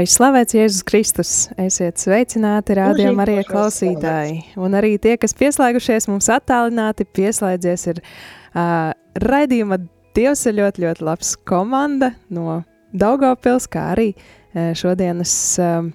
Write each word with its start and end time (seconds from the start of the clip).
Lai 0.00 0.06
slavēts 0.08 0.54
Jēzus 0.56 0.84
Kristus, 0.88 1.30
esiet 1.60 2.00
sveicināti 2.00 2.72
rādījumā 2.78 3.20
arī 3.26 3.34
klausītāji. 3.44 4.38
Un 4.56 4.72
arī 4.78 4.94
tie, 4.96 5.18
kas 5.20 5.36
pieslēgušies 5.36 6.06
mums 6.08 6.30
attālināti, 6.32 7.04
pieslēdzies 7.04 7.84
ir 7.92 8.00
uh, 8.00 8.94
raidījuma 9.20 9.76
Dievs 10.16 10.46
ir 10.48 10.56
ļoti, 10.56 10.86
ļoti 10.86 11.04
labs 11.04 11.34
komanda 11.44 12.14
no 12.32 12.62
Daugavpils, 12.96 13.68
kā 13.68 13.90
arī 13.92 14.08
uh, 14.14 14.72
šodienas, 14.72 15.36
uh, 15.60 15.92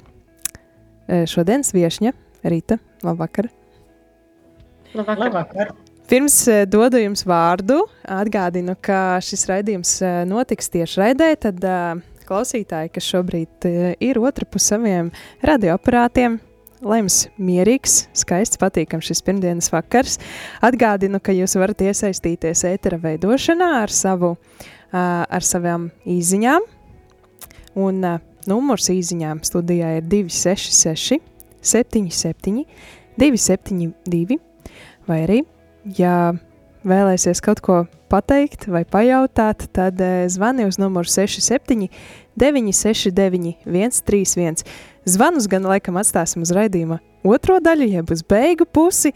šodienas 1.09 1.73
viešņa 1.73 2.13
Rīta. 2.45 2.77
Labvakar! 3.01 3.49
Labvakar. 4.93 5.23
Labvakar. 5.25 5.77
Pirms 6.05 6.43
dodu 6.69 7.01
jums 7.01 7.25
vārdu, 7.25 7.87
atgādinu, 8.05 8.77
ka 8.85 9.15
šis 9.25 9.49
raidījums 9.49 9.97
notiks 10.29 10.69
tieši 10.69 11.01
raidē, 11.01 11.37
tad 11.47 11.65
uh, 11.65 12.05
klausītāji, 12.27 12.91
kas 12.97 13.07
šobrīd 13.13 13.69
uh, 13.69 13.87
ir 14.03 14.19
otrā 14.21 14.47
pusē 14.49 14.75
saviem 14.75 15.11
radioaparātiem. 15.45 16.39
Lai 16.85 16.99
jums 16.99 17.21
mierīgs, 17.41 18.09
skaists, 18.13 18.59
patīkams 18.61 19.07
šis 19.07 19.23
pirmdienas 19.25 19.71
vakars. 19.73 20.19
Atgādinu, 20.65 21.21
ka 21.23 21.33
jūs 21.33 21.55
varat 21.57 21.81
iesaistīties 21.81 22.65
ētera 22.67 22.99
veidošanā 23.01 23.69
ar, 23.79 23.93
savu, 23.93 24.35
ar 24.91 25.45
savām 25.47 25.87
īziņām. 26.03 26.67
Un 27.79 28.03
numurs 28.49 28.89
īziņām 28.91 29.41
studijā 29.47 29.95
ir 30.01 30.05
266, 30.11 31.23
77, 31.65 32.65
272, 33.17 34.37
vai 35.07 35.21
arī, 35.23 35.41
ja 35.97 36.35
vēlēsies 36.85 37.41
kaut 37.45 37.63
ko 37.65 37.83
pateikt 38.15 38.69
vai 38.71 38.85
pajautāt, 38.87 39.67
tad 39.75 39.99
uh, 39.99 40.23
zvani 40.31 40.65
uz 40.69 40.79
numuru 40.79 41.09
67, 41.11 41.89
969, 42.39 43.57
131. 43.65 44.63
Zvanus 45.05 45.45
gan 45.51 45.67
laikam 45.67 45.99
atstāsim 46.01 46.41
uz 46.45 46.51
raidījuma 46.55 46.97
otro 47.25 47.59
daļu, 47.63 47.87
jeb 47.97 48.11
uz 48.13 48.23
beigu 48.25 48.65
pusi, 48.65 49.11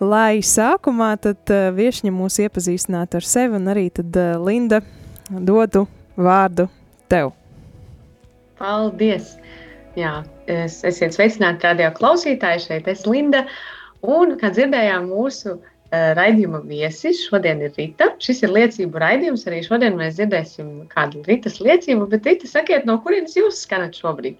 lai 0.00 0.40
sākumā 0.44 1.14
tad 1.22 1.52
uh, 1.52 1.68
viešņa 1.76 2.12
mūs 2.14 2.38
iepazīstinātu 2.46 3.20
ar 3.20 3.26
sevi 3.26 3.58
un 3.58 3.68
arī 3.72 3.88
tad 3.94 4.16
uh, 4.20 4.36
Linda 4.40 4.82
dodu 5.30 5.86
vārdu 6.16 6.68
tev. 7.10 7.32
Paldies! 8.60 9.34
Jā, 9.96 10.20
es, 10.48 10.82
esiet 10.84 11.16
sveicināti 11.16 11.64
radio 11.64 11.88
klausītāji, 11.96 12.66
šeit 12.66 12.88
es 12.92 13.06
Linda, 13.08 13.46
un, 14.04 14.36
kā 14.40 14.50
dzirdējām, 14.52 15.08
mūsu 15.08 15.56
uh, 15.56 15.75
raidījuma 15.92 16.62
viesis 16.66 17.22
šodien 17.28 17.60
ir 17.62 17.74
Rita. 17.76 18.10
Šis 18.22 18.42
ir 18.42 18.52
liecību 18.54 19.00
raidījums, 19.02 19.46
arī 19.46 19.62
šodien 19.66 19.96
mēs 19.98 20.16
dzirdēsim 20.18 20.70
kādu 20.90 21.22
Ritas 21.26 21.60
liecību, 21.62 22.08
bet 22.10 22.26
Rita, 22.26 22.50
sakiet, 22.50 22.86
no 22.88 22.98
kurienes 23.04 23.36
jūs 23.38 23.62
skanat 23.66 23.98
šobrīd? 23.98 24.38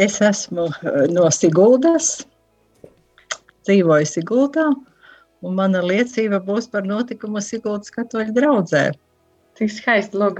Es 0.00 0.20
esmu 0.22 0.68
no 1.12 1.30
Siguldas, 1.34 2.26
dzīvoju 3.66 4.08
Siguldā, 4.08 4.68
un 5.44 5.56
mana 5.56 5.82
liecība 5.84 6.40
būs 6.44 6.68
par 6.70 6.86
notikumu 6.88 7.42
Siguldas 7.44 7.92
katoļu 7.94 8.36
draudzē. 8.36 8.90
Cik 9.60 9.72
skaisti. 9.74 10.16
Lūk, 10.16 10.38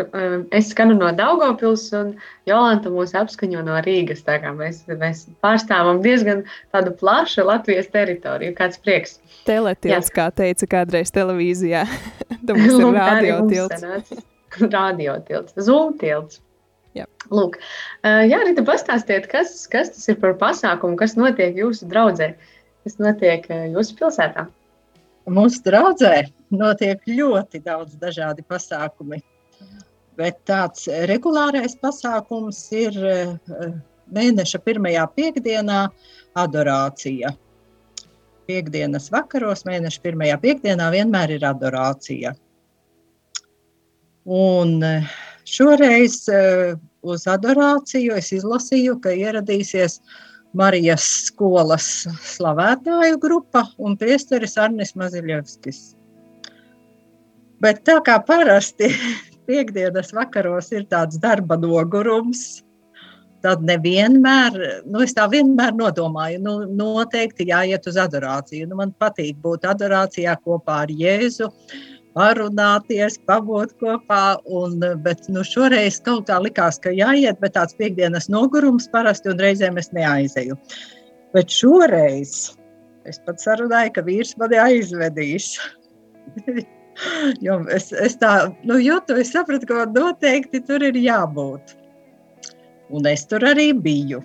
es 0.56 0.70
skanu 0.72 0.94
no 0.96 1.10
Daugopils 1.12 1.82
un 1.92 2.14
Jolanta 2.48 2.88
mūs 2.88 3.10
apskaņo 3.18 3.60
no 3.66 3.76
Rīgas. 3.84 4.22
Mēs, 4.56 4.78
mēs 4.88 5.26
pārstāvam 5.44 6.00
diezgan 6.00 6.46
tādu 6.72 6.94
plašu 6.96 7.44
Latvijas 7.44 7.90
teritoriju. 7.92 8.54
Kāds 8.56 8.80
prieks. 8.80 9.18
Teletilts, 9.44 10.08
kā 10.16 10.30
teica 10.32 10.70
kādreiz 10.72 11.12
televīzijā. 11.12 11.84
Tam 12.48 12.62
mums 12.62 12.78
ir 12.80 12.96
radiotilts. 12.96 14.14
radiotilts, 14.78 15.58
zūmtilts. 15.68 16.40
Jā. 16.96 17.04
Lūk, 17.30 17.60
jā, 18.02 18.40
Rita, 18.48 18.64
pastāstiet, 18.66 19.28
kas, 19.30 19.52
kas 19.70 19.92
tas 19.92 20.08
ir 20.10 20.16
par 20.22 20.32
pasākumu, 20.40 20.96
kas 20.98 21.12
notiek 21.20 21.60
jūsu 21.60 21.86
draudzē, 21.92 22.32
kas 22.88 22.96
notiek 22.98 23.44
jūsu 23.76 24.00
pilsētā? 24.00 24.48
Mūsu 25.30 25.62
draudzē 25.62 26.14
notiek 26.50 27.04
ļoti 27.06 27.60
daudz 27.62 27.94
dažādi 28.00 28.42
pasākumi. 28.50 29.20
Bet 30.18 30.40
tāds 30.48 30.88
regulārais 31.08 31.76
pasākums 31.78 32.58
ir 32.74 32.96
eh, 32.98 33.36
mēneša 34.10 34.58
pirmajā 34.64 35.04
piekdienā 35.14 35.84
adorācija. 36.40 37.30
Piektdienas 38.50 39.06
vakaros, 39.14 39.62
mēneša 39.68 40.02
pirmajā 40.02 40.38
piekdienā 40.42 40.90
vienmēr 40.96 41.36
ir 41.36 41.46
adorācija. 41.46 42.34
Un 44.26 44.80
eh, 44.82 45.14
šoreiz 45.46 46.24
eh, 46.34 46.74
uz 47.06 47.28
adorāciju 47.30 48.18
es 48.18 48.32
izlasīju, 48.34 48.98
ka 49.04 49.14
ieradīsies 49.14 50.00
uh, 50.00 50.18
Marijas 50.56 51.04
skolas 51.28 51.86
slavētāju 52.26 53.18
grupa 53.22 53.64
un 53.78 53.96
priesteris 53.98 54.56
Arnis 54.58 54.96
Maziļevskis. 54.98 55.78
Bet 57.62 57.84
tā 57.86 58.00
kā 58.02 58.16
parasti 58.26 58.88
piekdienas 59.50 60.10
vakaros 60.16 60.72
ir 60.74 60.88
tāds 60.90 61.20
darba 61.22 61.58
nogurums, 61.60 62.64
tad 63.44 63.62
nevienmēr, 63.64 64.58
nu 64.90 65.04
es 65.04 65.14
tā 65.16 65.24
vienmēr 65.32 65.72
nodomāju, 65.76 66.40
nu 66.44 66.56
noteikti 66.76 67.48
jāiet 67.48 67.86
uz 67.88 67.96
adorāciju. 68.00 68.68
Nu, 68.68 68.80
man 68.82 68.92
patīk 69.00 69.38
būt 69.40 69.64
adorācijā 69.70 70.34
kopā 70.44 70.82
ar 70.84 70.92
Jēzu, 70.92 71.48
parunāties, 72.16 73.18
pabūt 73.28 73.74
kopā. 73.82 74.38
Un, 74.46 74.80
bet 75.04 75.28
nu, 75.32 75.44
šoreiz 75.46 76.00
kaut 76.06 76.28
kā 76.30 76.40
likās, 76.42 76.80
ka 76.82 76.92
jāiet, 76.94 77.40
bet 77.42 77.56
tāds 77.56 77.76
piekdienas 77.78 78.30
nogurums 78.32 78.88
parasti 78.92 79.32
un 79.32 79.42
reizēm 79.42 79.78
es 79.80 79.92
neaizeju. 79.96 80.58
Bet 81.34 81.52
šoreiz 81.54 82.34
es 83.08 83.20
pat 83.26 83.42
sarunāju, 83.42 83.94
ka 83.96 84.04
vīrs 84.06 84.36
mani 84.40 84.60
aizvedīs. 84.60 85.52
jo 87.46 87.60
es, 87.72 87.90
es 87.92 88.18
tā 88.20 88.34
nu, 88.66 88.80
jūtu, 88.82 89.16
es 89.22 89.32
sapratu, 89.34 89.68
ka 89.68 89.82
man 89.82 89.94
noteikti 89.96 90.62
tur 90.66 90.84
ir 90.84 90.98
jābūt. 91.00 91.76
Un 92.90 93.06
es 93.06 93.24
tur 93.30 93.46
arī 93.46 93.70
biju. 93.72 94.20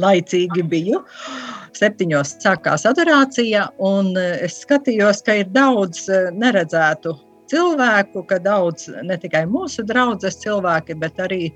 Laicīgi 0.00 0.62
biju. 0.68 1.00
Uh, 1.00 1.49
septiņos 1.80 2.36
sākās 2.42 2.86
adorācija, 2.88 3.66
un 3.82 4.12
e, 4.18 4.28
es 4.46 4.60
skatījos, 4.64 5.24
ka 5.26 5.40
ir 5.40 5.50
daudz 5.54 6.06
e, 6.08 6.22
neredzētu 6.36 7.16
cilvēku, 7.50 8.22
ka 8.30 8.38
daudz 8.42 8.88
ne 9.06 9.16
tikai 9.20 9.44
mūsu 9.50 9.84
draugas 9.86 10.38
cilvēki, 10.42 10.96
bet 11.02 11.18
arī 11.22 11.48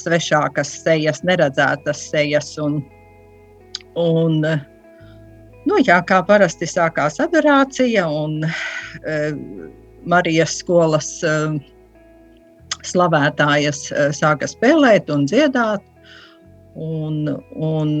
svešākas 0.00 0.72
sejas, 0.82 1.22
neredzētas 1.26 2.02
sejas. 2.10 2.52
Un, 2.62 2.80
un, 4.00 4.40
nu, 5.66 5.80
jā, 5.86 6.00
kā 6.08 6.22
parasti 6.26 6.68
sākās 6.70 7.20
adorācija, 7.22 8.08
un 8.10 8.42
e, 8.46 9.18
Marijas 10.06 10.58
skolas 10.62 11.10
e, 11.26 11.36
slavētājas 12.86 13.90
e, 13.90 14.08
sāka 14.16 14.48
spēlēt 14.50 15.12
un 15.12 15.28
dziedāt. 15.30 15.84
Un, 16.76 17.22
un 17.56 17.92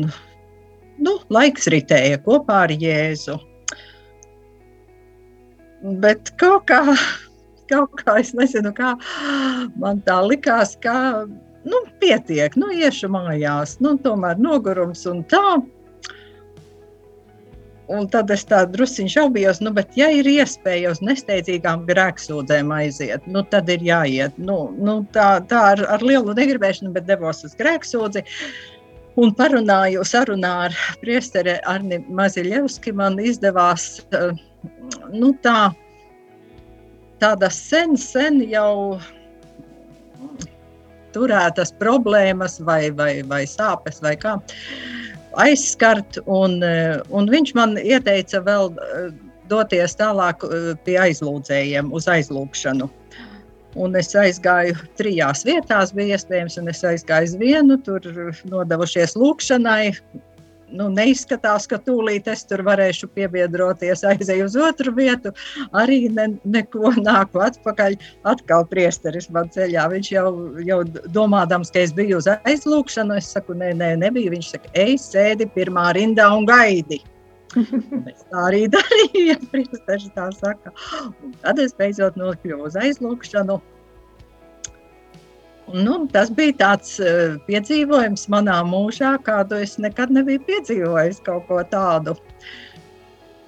nu, 1.02 1.18
laiks 1.32 1.68
ritēja 1.72 2.20
kopā 2.24 2.64
ar 2.66 2.74
Jēzu. 2.74 3.36
Bet 6.02 6.32
kaut 6.40 6.66
kā, 6.70 6.82
kaut 7.72 7.96
kā 8.00 8.18
es 8.22 8.32
nezinu, 8.36 8.72
kā 8.76 8.94
man 9.80 10.02
tā 10.06 10.18
likās, 10.24 10.74
ka 10.82 11.26
nu, 11.66 11.82
pietiek, 12.02 12.56
nu, 12.58 12.70
iešu 12.74 13.10
mājās, 13.12 13.78
nu, 13.84 13.96
tomēr 14.02 14.38
nogurums 14.40 15.06
un 15.10 15.24
tā. 15.30 15.62
un 17.86 18.08
tad 18.10 18.32
es 18.34 18.42
tā 18.50 18.64
druskuļi 18.66 19.12
šaubījos, 19.12 19.60
nu, 19.62 19.70
bet, 19.74 19.92
ja 19.94 20.08
ir 20.10 20.26
iespēja 20.26 20.90
uz 20.90 20.98
nesteidzīgām 21.06 21.84
grēksūdzēm 21.86 22.72
aiziet, 22.74 23.28
nu, 23.30 23.44
tad 23.46 23.68
ir 23.70 23.84
jāiet. 23.86 24.38
Nu, 24.42 24.56
nu, 24.74 24.96
tā 25.14 25.28
tā 25.46 25.60
ar, 25.74 25.84
ar 25.94 26.02
lielu 26.02 26.34
negribēšanu, 26.34 26.90
bet 26.96 27.06
devos 27.06 27.44
uz 27.46 27.54
grēksūdzi. 27.60 28.24
Un 29.16 29.32
parunāju, 29.32 30.02
sarunā 30.04 30.52
ar 30.66 30.74
priesteri 31.00 31.56
Arni 31.64 32.02
Maziļevski, 32.12 32.92
man 32.92 33.16
izdevās 33.22 34.02
uh, 34.12 34.34
nu, 35.12 35.32
tā, 35.44 35.70
tādas 37.22 37.56
sen, 37.70 37.96
sen 37.96 38.42
jau 38.50 38.98
turētas 41.16 41.72
problēmas 41.80 42.58
vai, 42.60 42.90
vai, 42.92 43.22
vai 43.24 43.44
sāpes 43.48 44.02
vai 44.04 44.16
kā 44.20 44.36
aizskart. 45.40 46.20
Un, 46.26 46.60
un 47.08 47.32
viņš 47.32 47.54
man 47.56 47.76
ieteica 47.80 48.42
vēl 48.44 48.72
doties 49.50 49.96
tālāk 49.96 50.44
pie 50.84 50.98
aizlūdzējiem 51.06 51.92
uz 51.94 52.08
aizlūgšanu. 52.10 52.90
Un 53.76 53.96
es 53.98 54.14
aizgāju 54.16 54.76
trijās 54.96 55.44
vietās, 55.44 55.92
bija 55.96 56.16
iespējams, 56.16 56.56
un 56.62 56.72
es 56.72 56.80
aizgāju 56.86 57.28
uz 57.28 57.34
vienu, 57.40 57.76
tur 57.84 58.06
nodevušies 58.48 59.16
lūkšanai, 59.20 59.92
nu, 60.74 60.88
neizskatās, 60.92 61.66
ka 61.70 61.78
tūlīt 61.82 62.28
es 62.30 62.44
tur 62.48 62.62
varēšu 62.66 63.08
piebiedroties, 63.14 64.04
aizēju 64.06 64.48
uz 64.48 64.56
otru 64.68 64.94
vietu, 64.96 65.32
arī 65.76 66.06
ne, 66.12 66.28
neko 66.44 66.94
nāku 67.08 67.42
atpakaļ. 67.46 67.98
Atkal 68.28 68.66
priesteris 68.70 69.30
man 69.34 69.50
ceļā. 69.54 69.86
Viņš 69.92 70.12
jau, 70.14 70.30
jau 70.66 70.80
domādams, 71.14 71.72
ka 71.74 71.84
es 71.84 71.94
biju 71.96 72.20
uz 72.22 72.30
aizlūkšanu, 72.36 73.18
es 73.20 73.30
saku, 73.36 73.58
nē, 73.58 73.74
nē, 73.78 73.92
nebija. 74.02 74.32
Viņš 74.34 74.54
saka, 74.56 74.72
ej, 74.86 74.96
sēdi 75.02 75.48
pirmā 75.54 75.90
rindā 75.96 76.28
un 76.34 76.48
gaidi. 76.48 77.02
Un 77.54 78.08
es 78.12 78.24
tā 78.26 78.42
arī 78.48 78.66
ja 79.30 79.38
priesteris 79.52 80.10
tā 80.16 80.26
saka. 80.34 80.74
Un 81.22 81.34
tad 81.44 81.62
es 81.62 81.74
beidzot 81.78 82.18
nokļuvu 82.18 82.68
uz 82.68 82.76
aizlūkšanu. 82.80 83.60
Nu, 85.74 85.94
tas 86.14 86.30
bija 86.30 86.54
tāds 86.60 86.92
uh, 87.02 87.38
piedzīvojums 87.48 88.28
manā 88.30 88.60
mūžā, 88.66 89.16
kādu 89.26 89.58
es 89.64 89.74
nekad 89.82 90.12
nebiju 90.14 90.44
piedzīvojis. 90.46 91.18
Kaut 91.26 91.48
ko 91.48 91.58
tādu, 91.72 92.14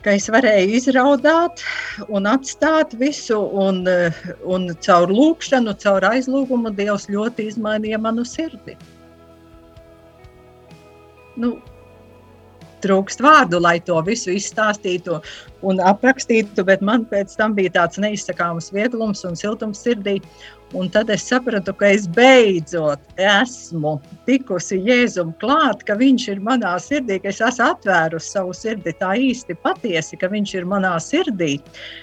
ka 0.03 0.17
es 0.19 0.27
varēju 0.35 0.81
izraudāt 0.81 1.63
un 2.09 2.27
atstāt 2.27 2.97
visu, 2.99 3.39
un, 3.39 3.85
uh, 3.87 4.19
un 4.51 4.67
caur 4.83 5.15
lūkšanu, 5.15 5.77
caur 5.85 6.09
aizlūgumu 6.11 6.75
Dievs 6.75 7.07
ļoti 7.13 7.53
izmainīja 7.53 8.03
manu 8.03 8.27
sirdi. 8.27 8.75
Nu, 11.39 11.55
trūkst 12.85 13.23
vārdu, 13.25 13.61
lai 13.63 13.79
to 13.85 13.99
visu 14.07 14.35
izstāstītu 14.35 15.19
un 15.67 15.81
aprakstītu, 15.83 16.65
bet 16.67 16.85
man 16.85 17.07
pēc 17.11 17.35
tam 17.39 17.57
bija 17.57 17.75
tāds 17.75 17.99
neizsakāms 18.03 18.71
vieglums 18.75 19.25
un 19.27 19.39
siltums 19.39 19.83
sirdī. 19.85 20.19
Un 20.77 20.91
tad 20.93 21.09
es 21.09 21.23
sapratu, 21.25 21.73
ka 21.73 21.89
es 21.97 22.05
beidzot 22.13 23.01
esmu 23.17 23.95
tikusi 24.27 24.77
Jēzum 24.85 25.31
klāt, 25.41 25.81
ka 25.89 25.97
viņš 25.97 26.27
ir 26.35 26.43
manā 26.45 26.75
sirdī, 26.85 27.17
ka 27.25 27.31
es 27.33 27.41
esmu 27.41 27.71
atvērusi 27.71 28.35
savu 28.35 28.53
sirdi 28.53 28.93
tā 29.01 29.15
īsti 29.17 29.57
patiesi, 29.65 30.21
ka 30.21 30.29
viņš 30.29 30.55
ir 30.61 30.69
manā 30.69 30.93
sirdī, 31.01 31.55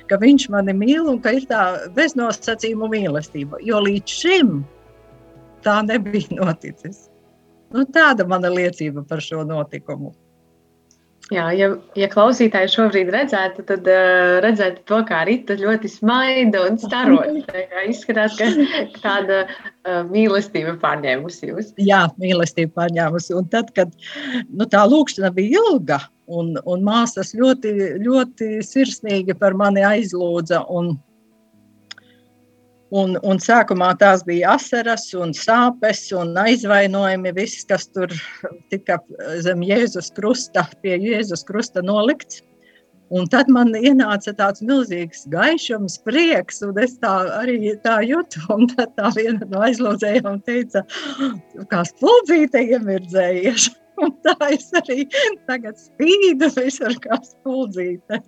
ka 0.10 0.18
viņš 0.18 0.50
mani 0.56 0.74
mīl 0.74 1.12
un 1.14 1.22
ka 1.22 1.36
ir 1.38 1.46
tā 1.52 1.62
beznosacījumu 1.94 2.90
mīlestība. 2.96 3.62
Jo 3.62 3.84
līdz 3.86 4.18
šim 4.24 4.56
tā 5.66 5.80
nebija 5.86 6.42
noticis. 6.42 7.06
Nu, 7.76 7.86
tāda 7.86 8.26
mana 8.30 8.50
liecība 8.54 9.06
par 9.06 9.22
šo 9.22 9.44
notikumu. 9.46 10.14
Jā, 11.34 11.48
ja, 11.58 11.72
ja 11.98 12.08
klausītāji 12.12 12.70
šobrīd 12.70 13.08
redzētu, 13.14 13.64
tad 13.66 13.88
uh, 13.90 14.36
redzētu 14.46 14.84
to, 14.86 15.00
kā 15.10 15.24
Rīta 15.26 15.56
ļoti 15.58 15.90
smaida 15.90 16.62
un 16.68 16.78
staro. 16.78 17.18
Izskatās, 17.92 18.36
ka 18.38 18.50
tāda 19.02 19.40
uh, 19.48 20.04
mīlestība 20.12 20.76
pārņēmusi 20.84 21.50
jūs. 21.50 21.72
Jā, 21.82 22.04
mīlestība 22.22 22.84
pārņēmusi. 22.84 23.34
Un 23.40 23.50
tad, 23.50 23.74
kad 23.78 23.96
nu, 24.52 24.70
tā 24.70 24.84
lūkšana 24.86 25.34
bija 25.34 25.64
ilga, 25.64 26.04
un, 26.30 26.54
un 26.62 26.86
māsas 26.86 27.34
ļoti, 27.38 27.74
ļoti 28.06 28.62
sirsnīgi 28.66 29.34
par 29.42 29.58
mani 29.58 29.82
aizlūdza. 29.82 30.62
Un, 30.70 30.94
Un, 32.96 33.16
un 33.28 33.40
sākumā 33.42 33.90
tās 34.00 34.22
bija 34.24 34.54
asaras, 34.56 35.10
un 35.18 35.34
sāpes 35.36 36.08
un 36.16 36.36
aizvainojumi. 36.40 37.34
Viss, 37.36 37.66
kas 37.68 37.90
tur 37.92 38.12
tika 38.72 39.00
zem 39.44 39.64
Jēzus 39.66 40.12
krusta, 40.16 40.64
pie 40.84 40.96
Jēzus 41.02 41.44
krusta 41.48 41.84
nolikts. 41.84 42.44
Un 43.14 43.28
tad 43.30 43.52
man 43.54 43.70
ienāca 43.78 44.32
tāds 44.34 44.64
milzīgs 44.66 45.28
gaišums, 45.30 46.00
prieks, 46.08 46.64
un 46.66 46.80
es 46.82 46.96
tā 47.04 47.14
arī 47.38 47.76
tā 47.84 48.00
jūtu. 48.06 48.42
Un 48.56 48.70
tad 48.72 48.96
tā 48.98 49.12
viena 49.18 49.46
no 49.52 49.62
aizlūdzējām 49.68 50.40
teica, 50.48 50.82
kā 51.70 51.84
spuldzīte 51.92 52.64
iemirdzējuši. 52.76 53.76
Un 54.04 54.10
tā 54.26 54.34
es 54.52 54.66
arī 54.76 55.06
tagad 55.48 55.78
spīdu 55.80 56.50
visur 56.58 56.98
kā 57.00 57.16
spuldzīte. 57.24 58.20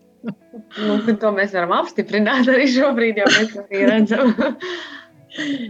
Nu, 0.77 0.97
to 1.21 1.31
mēs 1.35 1.53
varam 1.55 1.73
apstiprināt 1.77 2.49
arī 2.51 2.67
šobrīd, 2.73 3.21
jau 3.21 3.27
mēs 3.33 3.57
arī 3.63 3.83
redzam. 3.89 4.33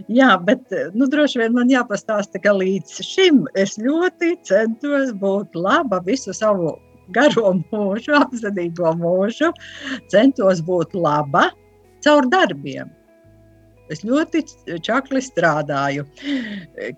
Jā, 0.07 0.29
bet 0.47 0.73
nu, 0.95 1.09
droši 1.11 1.41
vien 1.41 1.55
man 1.57 1.71
jāpastāsta, 1.71 2.39
ka 2.39 2.53
līdz 2.55 3.01
šim 3.03 3.41
es 3.59 3.75
ļoti 3.81 4.35
centos 4.47 5.11
būt 5.19 5.57
laba 5.59 5.99
visu 6.05 6.35
savu 6.35 6.77
garo 7.15 7.53
mūžu, 7.59 8.15
apzinīgo 8.17 8.93
mūžu. 9.01 9.51
Centos 10.11 10.61
būt 10.67 10.95
laba 10.95 11.49
caur 12.05 12.29
darbiem. 12.31 12.93
Es 13.91 14.03
ļoti 14.03 14.43
čakli 14.83 15.21
strādāju. 15.23 16.03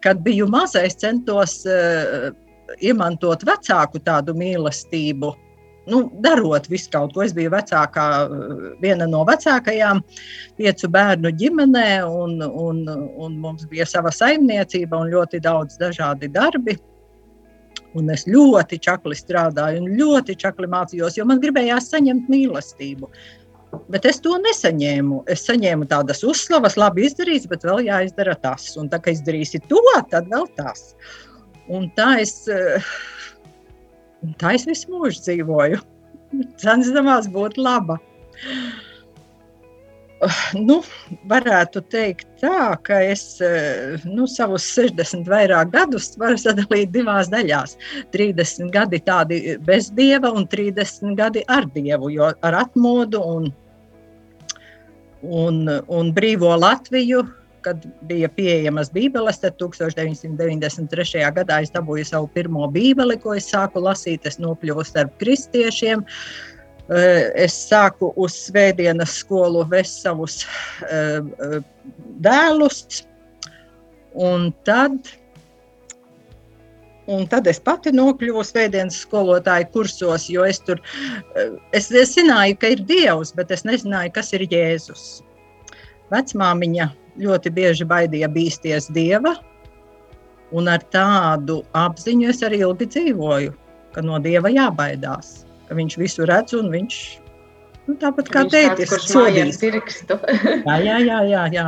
Kad 0.03 0.23
biju 0.25 0.47
maza, 0.49 0.81
es 0.85 0.97
centos 0.97 1.59
uh, 1.69 2.31
iemantot 2.81 3.45
vecāku 3.45 4.01
tādu 4.05 4.33
mīlestību, 4.37 5.33
nu, 5.89 6.03
darot 6.23 6.69
visu 6.71 6.91
kaut 6.93 7.15
ko. 7.15 7.23
Es 7.25 7.33
biju 7.37 7.51
vecākā, 7.53 8.05
viena 8.83 9.07
no 9.09 9.23
vecākajām 9.27 10.03
piecu 10.59 10.91
bērnu 10.93 11.33
ģimenē, 11.39 11.89
un, 12.05 12.37
un, 12.43 12.83
un 13.17 13.39
mums 13.41 13.67
bija 13.71 13.87
sava 13.89 14.13
saimniecība 14.15 14.99
un 14.99 15.11
ļoti 15.13 15.41
daudz 15.45 15.79
dažādi 15.81 16.31
darbi. 16.33 16.77
Un 17.97 18.09
es 18.13 18.27
ļoti 18.29 18.77
čakli 18.85 19.17
strādāju, 19.17 19.81
un 19.81 19.97
ļoti 19.97 20.35
čakli 20.37 20.69
mācījos, 20.69 21.17
jo 21.17 21.25
man 21.25 21.41
gribējās 21.41 21.89
saņemt 21.89 22.29
mīlestību. 22.29 23.09
Bet 23.89 24.05
es 24.09 24.19
to 24.21 24.35
nesaņēmu. 24.41 25.23
Es 25.29 25.45
saņēmu 25.45 25.87
tādas 25.89 26.23
uzslavas, 26.25 26.77
labi 26.77 27.05
izdarīts, 27.05 27.49
bet 27.49 27.65
vēl 27.65 27.85
jāizdara 27.89 28.35
tas. 28.41 28.71
Un 28.81 28.89
tā 28.89 29.01
kā 29.01 29.13
izdarīsi 29.13 29.61
to, 29.69 29.81
tad 30.09 30.29
vēl 30.29 30.47
tas. 30.57 30.93
Un 31.69 31.89
tā 31.97 32.15
es 32.21 32.33
uh, 32.49 32.93
Un 34.25 34.35
tā 34.41 34.53
es 34.57 34.67
visu 34.67 34.91
mūžu 34.91 35.23
dzīvoju, 35.25 35.81
censdamās 36.63 37.29
būt 37.31 37.57
laba. 37.59 37.99
Nu, 40.59 40.81
varētu 41.31 41.79
teikt, 41.87 42.25
tā, 42.41 42.73
ka 42.83 42.97
es 43.07 43.21
nu, 44.03 44.25
savus 44.27 44.65
60 44.75 45.29
vairāk 45.31 45.71
gadus 45.71 46.09
varu 46.19 46.35
sadalīt 46.39 46.91
divās 46.91 47.31
daļās. 47.31 47.77
30 48.11 48.73
gadi 48.75 48.99
tādi 49.07 49.39
bez 49.63 49.87
dieva, 49.95 50.33
un 50.35 50.47
30 50.51 51.15
gadi 51.15 51.45
ar 51.47 51.69
dievu, 51.71 52.11
jo 52.11 52.27
ar 52.35 52.59
atmodu 52.65 53.23
un, 53.23 53.47
un, 55.23 55.61
un 55.87 56.11
brīvo 56.15 56.51
Latviju 56.59 57.23
kad 57.69 57.85
bija 58.09 58.29
pieejamas 58.33 58.89
Bībeles, 58.93 59.41
tad 59.43 59.57
1993. 59.61 61.21
gadā 61.35 61.61
es 61.63 61.73
dabūju 61.75 62.07
savu 62.09 62.29
pirmo 62.33 62.67
Bībeli, 62.73 63.19
ko 63.21 63.35
es 63.37 63.49
sāku 63.51 63.83
lasīt. 63.85 64.25
Es 64.25 64.39
nokļuvu 64.41 64.85
starp 64.87 65.13
kristiešiem. 65.21 66.05
Eh, 66.89 67.29
es 67.45 67.53
sāku 67.69 68.09
uz 68.17 68.33
svētdienas 68.47 69.19
skolu 69.21 69.61
vest 69.69 70.01
savus 70.01 70.41
eh, 70.89 71.21
eh, 71.21 71.59
dēlus, 72.25 73.03
un 74.17 74.51
tad 74.65 75.15
Un 77.09 77.23
tad 77.25 77.47
es 77.49 77.57
pati 77.57 77.89
nokļuvu 77.89 78.43
svētdienas 78.45 78.99
skolotāju 79.01 79.65
kursos, 79.73 80.27
jo 80.29 80.43
es 80.45 80.59
tur 80.61 80.77
es, 81.73 81.87
es 81.89 82.11
zināju, 82.13 82.59
ka 82.61 82.69
ir 82.75 82.83
Dievs, 82.85 83.31
bet 83.33 83.49
es 83.49 83.65
nezināju, 83.65 84.11
kas 84.13 84.29
ir 84.37 84.43
Jēzus. 84.51 85.07
Vecmāmiņa 86.13 86.85
ļoti 87.19 87.51
bieži 87.53 87.87
baidīja 87.87 88.29
bīsties 88.31 88.89
dieva, 88.95 89.35
un 90.55 90.69
ar 90.71 90.83
tādu 90.93 91.61
apziņu 91.77 92.29
es 92.31 92.43
arī 92.45 92.61
ilgi 92.63 92.89
dzīvoju, 92.95 93.53
ka 93.95 94.03
no 94.05 94.19
dieva 94.23 94.51
jābaidās, 94.53 95.43
ka 95.67 95.77
viņš 95.77 95.97
visu 96.01 96.27
redz 96.29 96.55
un 96.57 96.71
viņš 96.73 96.97
nu, 97.89 97.97
tāpat 98.01 98.31
kā 98.33 98.45
tētis, 98.49 98.95
sodīs 99.09 99.61
pirkstu. 99.61 100.19
jā, 100.65 100.79
jā, 100.85 100.97
jā, 101.05 101.21
jā, 101.29 101.45
jā. 101.53 101.67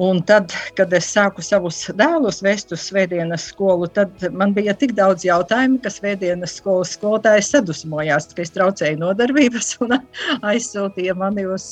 Un 0.00 0.22
tad, 0.24 0.54
kad 0.78 0.94
es 0.96 1.10
sāku 1.12 1.42
savus 1.44 1.82
dēlus 1.98 2.38
vest 2.40 2.70
uz 2.72 2.86
svētdienas 2.88 3.50
skolu, 3.50 3.84
tad 3.92 4.22
man 4.32 4.54
bija 4.56 4.72
tik 4.80 4.94
daudz 4.96 5.26
jautājumu, 5.26 5.76
ka 5.84 5.92
svētdienas 5.92 6.54
skolas 6.56 6.94
skolotājs 6.96 7.50
sadusmojās, 7.52 8.30
ka 8.32 8.40
es 8.46 8.54
traucēju 8.54 8.96
nodarbības 9.02 9.74
un 9.84 9.98
aizsūtīja 10.40 11.12
mani 11.20 11.44
uz, 11.44 11.66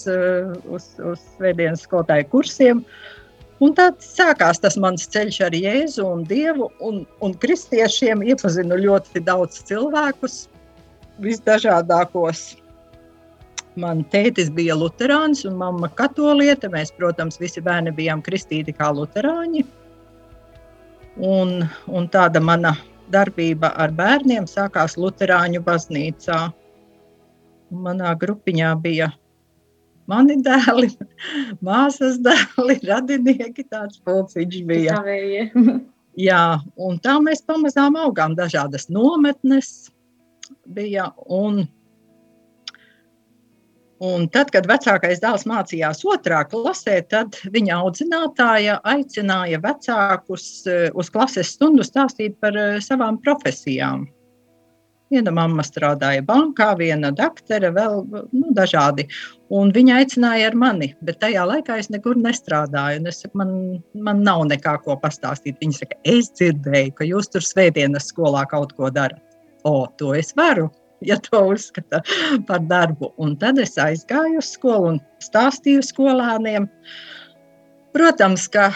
uz, 0.68 0.90
uz 1.00 1.24
svētdienas 1.38 1.86
skolotāju 1.88 2.28
kursiem. 2.34 2.84
Un 3.64 3.72
tad 3.78 3.96
sākās 4.04 4.60
tas 4.60 4.76
mans 4.76 5.08
ceļš 5.08 5.40
ar 5.48 5.56
Jēzu 5.56 6.04
un 6.04 6.28
Dievu 6.28 6.68
un, 6.84 7.00
un 7.24 7.32
kristiešiem. 7.32 8.26
Iepazinu 8.28 8.76
ļoti 8.84 9.24
daudz 9.24 9.64
cilvēkus, 9.70 10.42
visdažādākos 11.24 12.50
Man 13.78 14.02
tētis 14.10 14.48
bija 14.54 14.74
luterāns 14.74 15.44
un 15.46 15.58
mamma 15.60 15.90
katoliete. 15.94 16.70
Mēs, 16.72 16.90
protams, 16.96 17.38
visi 17.38 17.62
bērni 17.62 17.92
bijām 17.94 18.22
kristīti 18.26 18.74
kā 18.74 18.90
luterāņi. 18.94 19.64
Un, 21.18 21.62
un 21.86 22.08
tāda 22.10 22.42
mana 22.42 22.74
darbība 23.12 23.70
ar 23.78 23.92
bērniem 23.94 24.46
sākās 24.50 24.96
Lutāņu 24.98 25.62
baznīcā. 25.66 26.40
Manā 27.68 28.14
grupiņā 28.18 28.72
bija 28.82 29.10
mani 30.08 30.38
dēli, 30.42 30.90
māsas 31.68 32.18
dēli, 32.24 32.78
radinieki. 32.88 33.66
Tāds 33.68 34.02
pulciņš 34.06 34.60
bija. 34.68 34.98
Jā, 36.28 36.42
un 36.74 36.98
tā 36.98 37.18
mēs 37.22 37.44
pamazām 37.46 37.98
augām. 38.00 38.34
Dažādas 38.38 38.88
nometnes 38.90 39.92
bija. 40.74 41.12
Un 41.26 41.66
Un 43.98 44.28
tad, 44.30 44.52
kad 44.54 44.68
vecākais 44.70 45.18
dēls 45.18 45.42
mācījās 45.50 46.04
otrā 46.06 46.44
klasē, 46.46 47.00
tad 47.10 47.34
viņa 47.50 47.80
audzinātāja 47.82 48.76
aicināja 48.86 49.58
vecākus 49.64 50.44
eh, 50.70 50.86
uz 50.94 51.10
klases 51.10 51.50
stundu 51.56 51.82
stāstīt 51.82 52.36
par 52.38 52.54
eh, 52.54 52.78
savām 52.84 53.18
profesijām. 53.24 54.06
Viena 55.10 55.32
mamma 55.34 55.64
strādāja 55.64 56.22
bankā, 56.22 56.68
viena 56.78 57.10
doktora, 57.10 57.72
vēl 57.74 58.02
nu, 58.12 58.52
dažādi. 58.54 59.08
Un 59.50 59.72
viņa 59.74 60.02
aicināja 60.02 60.52
ar 60.52 60.58
mani, 60.62 60.92
bet 61.02 61.18
tajā 61.24 61.48
laikā 61.48 61.80
es 61.80 61.88
nekur 61.90 62.20
nestrādāju. 62.20 63.02
Es 63.08 63.24
saku, 63.24 63.40
man, 63.40 63.54
man 63.96 64.20
nav 64.22 64.44
nekā 64.52 64.76
ko 64.84 64.98
pastāstīt. 65.00 65.56
Viņa 65.64 65.80
saka, 65.80 65.98
es 66.04 66.28
dzirdēju, 66.38 66.92
ka 67.00 67.08
jūs 67.08 67.32
tur 67.32 67.42
svētdienas 67.42 68.12
skolā 68.12 68.44
kaut 68.52 68.76
ko 68.78 68.92
darat. 68.94 69.24
O, 69.66 69.88
to 69.98 70.12
es 70.14 70.36
varu 70.38 70.68
ja 71.10 71.18
to 71.28 71.42
uzskata 71.54 72.02
par 72.48 72.64
darbu. 72.70 73.12
Un 73.18 73.36
tad 73.40 73.58
es 73.62 73.76
aizgāju 73.80 74.42
uz 74.42 74.52
skolu 74.54 74.94
un 74.94 75.02
stāstīju 75.24 75.84
skolāniem. 75.86 76.68
Protams, 77.96 78.46
ka 78.52 78.70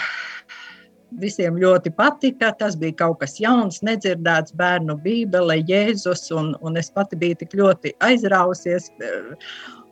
visiem 1.21 1.59
ļoti 1.61 1.93
patika. 1.97 2.52
Tas 2.59 2.76
bija 2.79 2.97
kaut 3.05 3.21
kas 3.23 3.38
jauns, 3.41 3.83
nedzirdēts 3.85 4.55
bērnu 4.59 4.99
bībele, 5.05 5.61
Jēzus, 5.69 6.29
un, 6.37 6.52
un 6.62 6.79
es 6.81 6.91
pati 6.91 7.19
biju 7.19 7.41
tik 7.43 7.57
ļoti 7.59 7.95
aizrausies. 8.05 8.91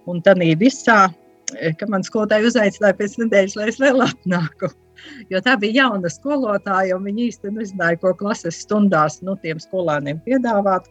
Un 0.08 0.22
tā 0.24 0.34
visā, 0.58 1.00
ka 1.78 1.88
man 1.88 2.06
skolotāji 2.06 2.48
uzaicināja 2.50 2.96
pēc 2.98 3.18
nedēļas, 3.20 3.56
lai 3.58 3.68
es 3.72 3.80
vēl 3.82 4.06
atnāku. 4.06 4.70
Jo 5.32 5.40
tā 5.40 5.54
bija 5.56 5.86
jauna 5.86 6.10
skolotāja, 6.12 6.96
un 6.96 7.06
viņi 7.08 7.30
īstenībā 7.30 7.62
nezināja, 7.62 8.00
ko 8.02 8.12
klases 8.16 8.58
stundās 8.64 9.20
nu, 9.24 9.36
tiem 9.40 9.60
skolēniem 9.62 10.20
piedāvāt. 10.26 10.88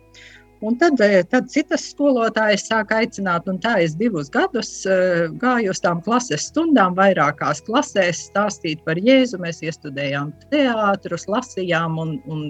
Un 0.62 0.76
tad, 0.76 1.00
eh, 1.00 1.22
tad 1.24 1.48
citas 1.48 1.86
skolotājas 1.94 2.66
sāka 2.68 2.98
aicināt, 3.00 3.46
un 3.48 3.62
tā 3.64 3.78
es 3.80 3.94
divus 3.96 4.28
gadus 4.34 4.72
uh, 4.84 5.30
gāju 5.40 5.72
uz 5.72 5.80
tām 5.80 6.02
klases 6.04 6.50
stundām, 6.50 6.98
vairākās 6.98 7.62
klasēs, 7.64 8.26
stāstīt 8.28 8.82
par 8.84 9.00
Jēzu. 9.00 9.40
Mēs 9.40 9.62
iestudējām 9.64 10.34
teātrus, 10.52 11.30
lasījām, 11.32 11.96
un, 12.04 12.12
un 12.28 12.42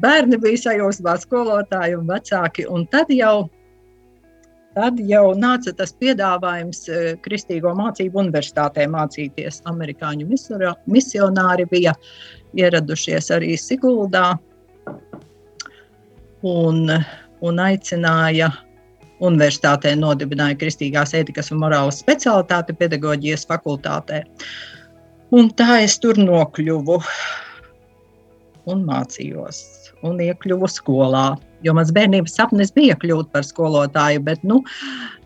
bērni 0.00 0.38
bija 0.40 0.62
sajūsmā, 0.62 1.18
skolotāji 1.26 1.98
un 1.98 2.08
vecāki. 2.08 2.64
Un 2.72 2.86
tad 2.88 3.12
jau, 3.12 3.50
tad 4.78 5.04
jau 5.04 5.26
nāca 5.36 5.76
tas 5.76 5.92
piedāvājums 6.00 6.82
uh, 6.88 7.02
Kristīgo 7.26 7.74
mācību 7.76 8.22
universitātē 8.24 8.88
mācīties. 8.96 9.60
Amerikāņu 9.68 10.30
misionāri 10.88 11.68
bija 11.68 11.92
ieradušies 12.56 13.28
arī 13.36 13.52
Siguldā. 13.60 14.30
Un, 16.46 16.84
uh, 16.96 17.14
un 17.44 17.60
aicināja 17.60 18.50
universitātē 19.24 19.94
nodibināja 19.96 20.58
Kristīgās 20.60 21.14
ētikas 21.16 21.50
un 21.52 21.62
morāles 21.64 22.00
specialitāti 22.02 22.76
pedagoģijas 22.76 23.46
fakultātē. 23.48 24.22
Un 25.36 25.50
tā 25.58 25.80
es 25.84 25.96
tur 25.98 26.18
nokļuvu 26.20 27.00
un 28.72 28.84
mācījos 28.86 29.62
un 30.06 30.20
iekļuvu 30.22 30.68
skolā. 30.70 31.28
Jo 31.66 31.72
mans 31.74 31.90
bērnības 31.94 32.36
sapnis 32.38 32.70
bija 32.74 32.94
kļūt 33.02 33.32
par 33.34 33.42
skolotāju, 33.42 34.20
bet 34.28 34.42
nu, 34.46 34.60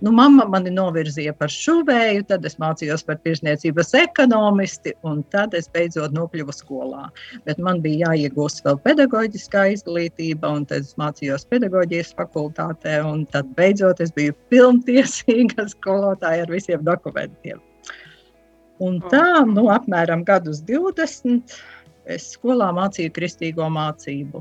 nu, 0.01 0.13
mamma 0.17 0.47
mani 0.49 0.71
novirzīja 0.73 1.35
par 1.37 1.53
šuvēju, 1.53 2.25
tad 2.31 2.47
es 2.49 2.57
mācījos 2.63 3.05
par 3.05 3.19
tirsniecības 3.27 3.93
ekonomisti, 4.01 4.95
un 5.05 5.21
tad 5.35 5.57
es 5.59 5.69
beidzot 5.75 6.15
nokļuvu 6.17 6.55
skolā. 6.57 7.09
Bet 7.49 7.61
man 7.61 7.83
bija 7.85 8.09
jāiegūst 8.09 8.65
vēl 8.65 8.79
pedagoģiskā 8.87 9.67
izglītība, 9.75 10.55
un 10.57 10.65
tad 10.71 10.87
es 10.89 10.95
mācījos 11.01 11.45
pedagoģijas 11.51 12.15
fakultātē, 12.17 13.01
un 13.05 13.27
tad 13.35 13.51
beidzot 13.59 14.01
es 14.01 14.15
biju 14.17 14.37
pilntiesīga 14.55 15.67
skolotāja 15.75 16.47
ar 16.47 16.55
visiem 16.55 16.87
dokumentiem. 16.87 17.61
Un 18.81 18.97
tā, 19.13 19.43
nu, 19.45 19.67
apmēram 19.69 20.25
gadus 20.25 20.63
20 20.65 21.59
es 22.09 22.31
skolā 22.33 22.71
mācīju 22.73 23.13
kristīgo 23.13 23.69
mācību 23.75 24.41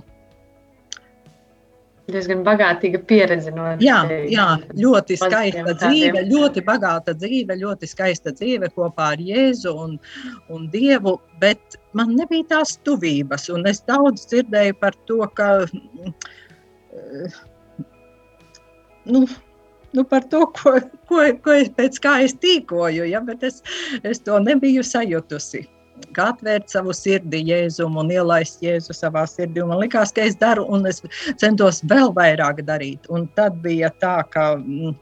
diezgan 2.14 2.44
bagātīga 2.46 3.02
pieredze. 3.10 3.52
No 3.56 3.68
jā, 3.84 4.00
jā, 4.32 4.48
ļoti 4.78 5.18
skaista 5.22 5.76
dzīve, 5.82 6.24
ļoti 6.30 6.64
bagāta 6.68 7.16
dzīve, 7.18 7.58
ļoti 7.62 7.90
skaista 7.90 8.34
dzīve 8.36 8.72
kopā 8.76 9.14
ar 9.16 9.24
Jēzu 9.24 9.74
un, 9.86 9.98
un 10.54 10.68
Dievu, 10.74 11.18
bet 11.42 11.80
man 11.98 12.16
nebija 12.18 12.50
tās 12.56 12.78
tuvības. 12.88 13.50
Es 13.70 13.84
daudz 13.90 14.28
dzirdēju 14.32 14.80
par 14.82 14.98
to, 15.10 15.22
ka. 15.38 15.50
Nu, 19.10 19.26
nu, 19.96 20.06
par 20.06 20.28
to, 20.30 20.46
ko, 20.60 20.78
ko, 21.10 21.26
ko 21.44 21.58
es, 21.58 21.74
pēc 21.78 22.00
kā 22.04 22.20
es 22.28 22.38
tīkoju, 22.44 23.08
ja, 23.10 23.24
bet 23.26 23.46
es, 23.48 23.64
es 24.04 24.22
to 24.26 24.38
nebiju 24.44 24.86
sajutusi 24.86 25.66
kā 26.16 26.30
atvērt 26.34 26.72
savu 26.72 26.94
sirdi 26.96 27.42
Jēzum 27.50 27.98
un 28.02 28.12
ielaist 28.14 28.64
Jēzu 28.64 28.96
savā 28.96 29.26
sirdī. 29.30 29.64
Un 29.64 29.74
man 29.74 29.84
liekas, 29.84 30.14
ka 30.16 30.26
es 30.28 30.40
daru, 30.40 30.66
un 30.70 30.88
es 30.90 31.04
centos 31.42 31.84
vēl 31.90 32.14
vairāk 32.16 32.64
darīt. 32.68 33.10
Un 33.10 33.28
tad 33.40 33.62
bija 33.66 33.92
tā, 34.02 34.18
ka. 34.34 34.52
Mm, 34.60 34.98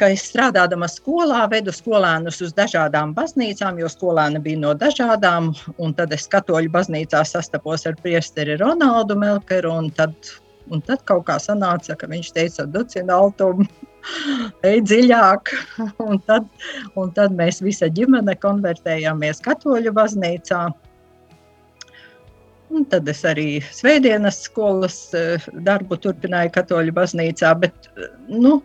ka 0.00 0.08
es 0.08 0.22
strādājot 0.30 0.72
skolā, 0.88 1.42
vedu 1.52 1.72
skolēnus 1.74 2.40
uz 2.40 2.54
dažādām 2.56 3.12
baznīcām, 3.12 3.78
jo 3.82 3.90
skolēni 3.92 4.40
bija 4.40 4.58
no 4.58 4.74
dažādām. 4.74 5.52
Tad 5.96 6.14
es 6.16 6.28
katoļu 6.32 6.72
baznīcā 6.72 7.20
sastapos 7.28 7.84
ar 7.86 7.98
priesteri 8.00 8.56
Ronaldu 8.56 9.18
Melkeru. 9.20 9.74
Tad, 9.96 10.14
tad 10.86 11.02
kaut 11.10 11.24
kā 11.26 11.34
sanāca, 11.42 11.96
ka 11.98 12.06
viņš 12.10 12.28
teica, 12.36 12.66
Ducina 12.70 13.16
Altumu 13.18 13.66
ej 14.70 14.84
dziļāk. 14.86 15.50
Un 16.06 16.22
tad, 16.28 16.46
un 16.98 17.10
tad 17.16 17.34
mēs 17.36 17.58
visa 17.64 17.90
ģimene 17.90 18.36
konvertējāmies 18.40 19.42
katoļu 19.44 19.92
baznīcā. 19.96 20.62
Un 22.70 22.86
tad 22.86 23.08
es 23.10 23.24
arī 23.26 23.58
svētdienas 23.74 24.44
skolas 24.46 24.96
eh, 25.18 25.42
darbu 25.66 25.98
turpināju 25.98 26.52
katoļu 26.54 26.94
baznīcā. 26.94 27.50
Bet, 27.64 27.90
nu, 28.30 28.60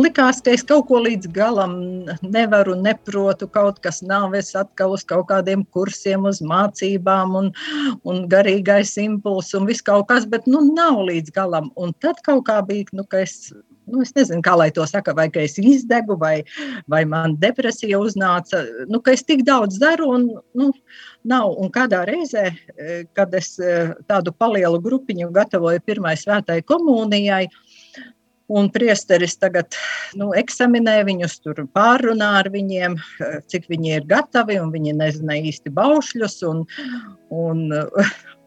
likās, 0.00 0.40
ka 0.44 0.52
es 0.56 0.64
kaut 0.66 0.86
ko 0.88 1.00
līdz 1.04 1.30
galam 1.34 1.74
nevaru, 2.22 2.76
neprotu. 2.78 3.48
Kaut 3.52 3.80
kas 3.84 4.00
nav, 4.02 4.34
es 4.38 4.54
atkal 4.58 4.94
uz 4.96 5.04
kaut 5.08 5.28
kādiem 5.30 5.64
kursiem, 5.74 6.26
uz 6.28 6.40
mācībām, 6.44 7.36
un, 7.42 7.50
un 8.08 8.26
garīgais 8.30 8.96
impulss, 9.02 9.56
un 9.58 9.68
viss 9.68 9.84
kaut 9.84 10.08
kas, 10.10 10.28
bet 10.28 10.48
nu, 10.50 10.62
nav 10.74 11.02
līdz 11.08 11.34
galam. 11.36 11.72
Un 11.76 11.94
tad 12.02 12.22
kaut 12.26 12.46
kā 12.48 12.60
bija, 12.66 12.88
nu, 12.96 13.04
ka 13.08 13.24
es 13.26 13.50
nu, 13.88 14.02
es 14.04 14.12
nezinu, 14.16 14.42
kā 14.44 14.54
lai 14.58 14.68
to 14.74 14.84
saka, 14.88 15.14
vai 15.16 15.28
es 15.40 15.56
izdegu, 15.58 16.16
vai, 16.20 16.42
vai 16.90 17.04
man 17.08 17.36
depresija 17.40 17.98
uznāca, 18.00 18.62
nu, 18.88 19.00
es 19.12 19.24
tik 19.24 19.44
daudz 19.48 19.78
daru 19.80 20.10
un 20.16 20.26
nu, 20.58 20.70
nav. 21.28 21.54
Un 21.58 21.72
kādā 21.74 22.04
reizē, 22.08 22.50
e, 22.76 22.98
kad 23.16 23.34
es 23.34 23.54
e, 23.58 23.94
tādu 24.08 24.32
palielu 24.32 24.80
grupiņu 24.84 25.30
gatavoju 25.34 25.82
pirmai 25.86 26.14
svētai 26.20 26.60
komunijai, 26.68 27.46
Un 28.48 28.70
priesteris 28.72 29.36
tagad 29.36 29.76
nu, 30.16 30.30
eksaminē 30.40 31.02
viņus, 31.04 31.34
tur 31.44 31.66
pārunā 31.76 32.30
ar 32.38 32.48
viņiem, 32.52 32.96
cik 33.52 33.68
viņi 33.68 33.92
ir 33.98 34.08
gatavi, 34.08 34.56
un 34.62 34.72
viņi 34.72 34.96
nezina 34.96 35.36
īsti 35.36 35.72
baušļus. 35.76 36.40
Un, 36.48 36.64
un, 37.28 37.66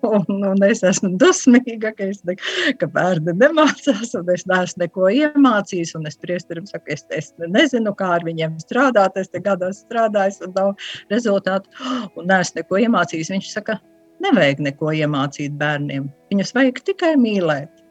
Un, 0.02 0.26
un 0.46 0.64
es 0.66 0.80
esmu 0.88 1.12
dusmīga, 1.22 1.92
ka, 1.94 2.08
es 2.10 2.24
ne, 2.26 2.34
ka 2.82 2.88
bērni 2.90 3.36
nemācās, 3.38 4.16
un 4.18 4.32
es 4.34 4.48
neesmu 4.50 4.82
neko 4.82 5.12
iemācījis. 5.14 5.94
Es 6.10 6.18
priesterim 6.22 6.66
saku, 6.70 6.96
es, 6.96 7.06
es 7.14 7.30
nezinu, 7.38 7.94
kā 8.00 8.16
ar 8.18 8.26
viņiem 8.26 8.58
strādāt. 8.64 9.20
Es 9.22 9.30
te 9.30 9.44
gados 9.46 9.84
strādāju, 9.86 10.48
un 10.48 10.56
nav 10.58 10.72
rezultātu. 11.14 11.70
Un 12.18 12.32
neesmu 12.34 12.64
neko 12.64 12.82
iemācījis. 12.88 13.34
Viņš 13.36 13.52
saka, 13.54 13.78
nevajag 14.26 14.66
neko 14.72 14.94
iemācīt 15.04 15.54
bērniem. 15.62 16.10
Viņus 16.34 16.56
vajag 16.58 16.82
tikai 16.90 17.14
mīlēt. 17.22 17.86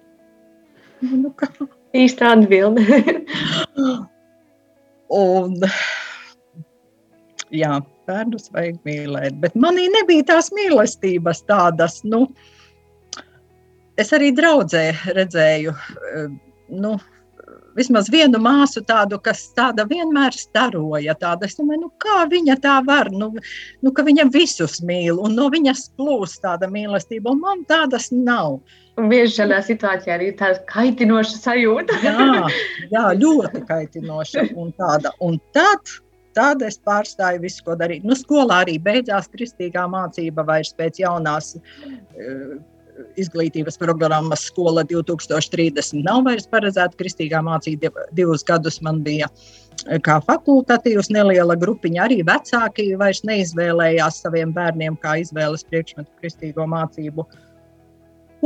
Nu, 1.07 1.31
kā? 1.38 1.49
Īsta 1.97 2.35
atbilde. 2.37 2.85
un, 5.23 5.56
jā, 7.50 7.78
bērnus 8.11 8.50
vajag 8.54 8.80
mīlēt. 8.87 9.38
Bet 9.42 9.56
manī 9.59 9.88
nebija 9.92 10.28
tās 10.35 10.50
mīlestības 10.54 11.44
tādas. 11.50 12.00
Nu, 12.06 12.26
es 13.99 14.12
arī 14.16 14.30
draudzē 14.37 14.85
redzēju. 15.16 15.75
Nu, 16.80 16.99
Vismaz 17.78 18.09
vienu 18.11 18.38
māsu 18.42 18.82
tādu, 18.82 19.18
kas 19.23 19.44
tāda 19.54 19.85
vienmēr 19.87 20.35
staroja. 20.35 21.14
Tāda, 21.18 21.47
es 21.47 21.54
domāju, 21.59 21.85
nu, 21.85 21.90
kā 22.02 22.25
viņa 22.30 22.56
tā 22.64 22.76
var, 22.87 23.12
nu, 23.14 23.30
nu, 23.85 23.92
ka 23.94 24.02
viņa 24.06 24.26
visus 24.35 24.80
mīl, 24.87 25.20
un 25.23 25.37
no 25.38 25.47
viņas 25.54 25.85
plūst 25.99 26.42
tāda 26.42 26.66
mīlestība, 26.70 27.30
un 27.30 27.42
man 27.44 27.62
tādas 27.70 28.11
nav. 28.11 28.59
Un 29.00 29.09
bieži 29.09 29.38
šādā 29.38 29.62
situācijā 29.64 30.19
arī 30.19 30.30
tāda 30.37 30.61
kaitinoša 30.69 31.40
sajūta. 31.40 31.97
jā, 32.04 32.28
jā, 32.92 33.04
ļoti 33.23 33.64
kaitinoša. 33.69 34.50
Un, 34.61 34.73
tāda. 34.76 35.14
un 35.25 35.40
tad 35.57 35.99
Tad 36.30 36.61
es 36.62 36.76
pārstāju 36.87 37.40
visu, 37.42 37.64
ko 37.66 37.75
darīt. 37.75 38.04
Nu, 38.07 38.14
skolā 38.14 38.61
arī 38.62 38.76
beidzās 38.78 39.26
kristīgā 39.33 39.83
mācība, 39.90 40.45
vairs 40.47 40.71
pēc 40.78 41.00
jaunās 41.02 41.57
uh, 41.57 42.52
izglītības 43.21 43.78
programmas 43.80 44.45
Skola 44.50 44.85
2030 44.88 46.04
nav 46.04 46.23
vairs 46.28 46.47
paredzēta 46.50 46.99
kristīgā 47.00 47.42
mācība. 47.45 48.07
Divus 48.16 48.45
gadus 48.47 48.80
man 48.85 49.02
bija 49.07 49.28
eh, 49.30 49.99
kā 50.07 50.21
fakultatīvs, 50.26 51.11
neliela 51.14 51.57
grupiņa. 51.59 52.07
Arī 52.07 52.21
vecāki 52.26 52.90
vairs 53.00 53.25
neizvēlējās 53.28 54.23
saviem 54.25 54.54
bērniem 54.57 54.99
kā 55.02 55.19
izvēles 55.25 55.66
priekšmetu 55.71 56.11
kristīgo 56.23 56.66
mācību. 56.71 57.26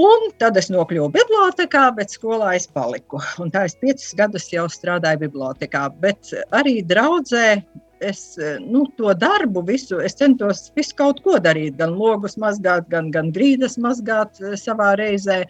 Un 0.01 0.25
tad 0.43 0.57
es 0.59 0.73
nokļuvu 0.75 1.13
bibliotekā, 1.15 1.85
bet 1.95 2.11
skolā 2.11 2.57
es 2.59 2.67
paliku. 2.67 3.21
Un 3.43 3.53
tā 3.55 3.69
es 3.69 3.77
piecus 3.79 4.11
gadus 4.19 4.49
jau 4.51 4.67
strādāju 4.71 5.29
bibliotekā. 5.29 5.87
Bet 6.03 6.33
arī 6.51 6.81
draudzē 6.83 7.61
es 8.05 8.37
nu, 8.61 8.85
to 8.99 9.15
darbu 9.15 9.63
visu, 9.67 10.01
es 10.03 10.17
centos 10.19 10.67
visu 10.77 10.97
kaut 10.99 11.23
ko 11.25 11.39
darīt. 11.43 11.79
Gan 11.79 11.95
logus 11.99 12.35
mazgāt, 12.41 12.89
gan, 12.91 13.13
gan 13.15 13.31
grīdas 13.35 13.79
mazgāt 13.81 14.41
eh, 14.43 14.57
savā 14.61 14.95
reizē, 15.01 15.45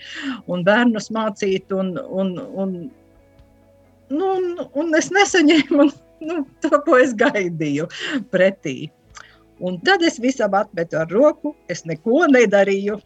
un 0.50 0.64
bērnus 0.66 1.10
mācīt. 1.14 1.72
Un, 1.72 1.94
un, 2.04 2.36
un, 2.64 2.76
nu, 4.12 4.30
un, 4.36 4.50
un 4.76 5.00
es 5.00 5.10
nesaņēmu 5.14 5.88
nu, 6.28 6.42
to, 6.60 6.74
ko 6.86 7.00
es 7.00 7.16
gaidīju 7.16 7.88
pretī. 8.34 8.90
Un 9.64 9.78
tad 9.86 10.02
es 10.04 10.18
visam 10.20 10.54
atmetu 10.58 10.98
ar 11.00 11.08
roku, 11.08 11.54
es 11.70 11.84
neko 11.88 12.26
nedarīju. 12.28 13.00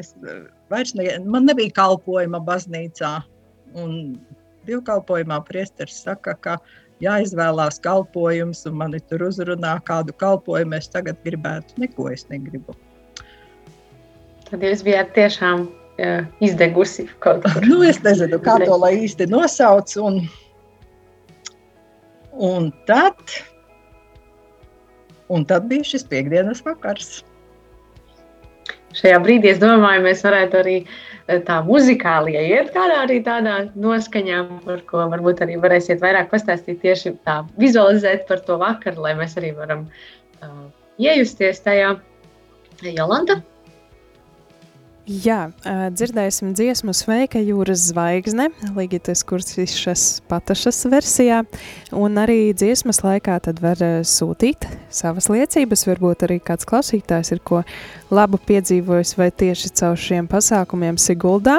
Es 0.00 0.14
eh, 0.20 0.42
vairs 0.72 0.94
ne, 0.98 1.06
man 1.24 1.46
nebija 1.48 1.74
kalpojuma 1.76 2.40
baznīcā. 2.46 3.18
Un 3.78 3.92
divkalpojumā 4.68 5.40
priesteris 5.46 6.02
saka, 6.04 6.34
ka 6.44 6.56
jāizvēlās 7.02 7.80
kalpojums, 7.82 8.62
un 8.68 8.78
mani 8.82 9.00
tur 9.10 9.24
uzrunā, 9.26 9.76
kādu 9.88 10.14
kalpojumu 10.20 10.78
es 10.78 10.90
tagad 10.92 11.18
gribētu. 11.26 11.78
Neko 11.82 12.10
es 12.12 12.26
negribu. 12.30 12.76
Tad 14.50 14.64
jūs 14.66 14.84
bijāt 14.84 15.14
tiešām 15.16 15.66
jā, 15.98 16.12
izdegusi 16.44 17.08
kaut 17.24 17.46
kur. 17.46 17.66
nu, 17.70 17.80
es 17.88 18.02
nezinu, 18.04 18.38
kā 18.44 18.58
to 18.62 18.76
lai 18.78 18.94
īsti 19.06 19.26
nosauc. 19.32 19.96
Un, 20.02 20.20
un, 22.36 22.70
tad, 22.88 23.36
un 25.32 25.48
tad 25.48 25.68
bija 25.72 25.88
šis 25.94 26.06
piekdienas 26.12 26.62
vakars 26.66 27.22
šajā 28.98 29.18
brīdī 29.24 29.52
es 29.52 29.60
domāju, 29.62 30.04
mēs 30.06 30.24
varētu 30.26 30.60
arī 30.60 30.76
eh, 30.82 31.40
tā 31.46 31.60
muzikāli 31.66 32.36
iet 32.38 32.72
kādā 32.74 33.02
arī 33.04 33.20
tādā 33.26 33.58
noskaņā, 33.74 34.42
par 34.66 34.82
ko 34.88 35.06
varbūt 35.12 35.44
arī 35.46 35.58
varēsiet 35.62 36.02
vairāk 36.02 36.32
pastāstīt 36.32 36.82
tieši 36.84 37.16
tā 37.26 37.42
vizualizēt 37.60 38.26
par 38.30 38.44
to 38.46 38.58
vakaru, 38.62 39.06
lai 39.06 39.14
mēs 39.18 39.38
arī 39.40 39.54
varam 39.56 39.86
uh, 40.42 40.66
iejusties 41.00 41.62
tajā. 41.64 41.96
Jolanta? 42.82 43.42
Jā, 45.02 45.48
dzirdēsim 45.66 46.52
dziesmu 46.54 46.92
Sveika 46.94 47.40
jūras 47.42 47.88
zvaigzne, 47.88 48.44
Ligitas 48.76 49.24
Kursišas 49.26 50.20
patašas 50.30 50.78
versijā, 50.86 51.40
un 51.90 52.20
arī 52.22 52.52
dziesmas 52.54 53.00
laikā 53.02 53.40
tad 53.42 53.58
var 53.64 53.82
sūtīt 54.06 54.68
savas 54.94 55.26
liecības, 55.26 55.82
varbūt 55.88 56.22
arī 56.28 56.36
kāds 56.38 56.68
klausītājs 56.70 57.32
ir 57.34 57.42
ko 57.42 57.64
labu 58.14 58.38
piedzīvojis 58.46 59.16
vai 59.18 59.32
tieši 59.34 59.72
caur 59.82 59.98
šiem 59.98 60.30
pasākumiem 60.30 60.94
Siguldā, 61.02 61.58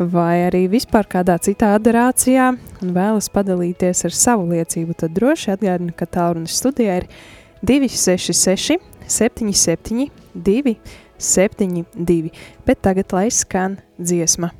vai 0.00 0.46
arī 0.46 0.64
vispār 0.72 1.04
kādā 1.12 1.36
citā 1.44 1.74
adorācijā 1.76 2.54
un 2.56 2.96
vēlas 2.96 3.28
padalīties 3.36 4.06
ar 4.08 4.16
savu 4.16 4.48
liecību, 4.54 4.96
tad 4.96 5.12
droši 5.20 5.52
atgādinu, 5.58 5.92
ka 5.92 6.08
tālrunis 6.08 6.56
studijā 6.56 7.02
ir 7.02 7.10
266 7.60 8.80
77 9.12 10.08
2 10.32 10.76
72, 11.22 12.32
bet 12.66 12.82
tagad 12.82 13.14
lai 13.14 13.30
skan 13.30 13.78
dziesma. 13.98 14.52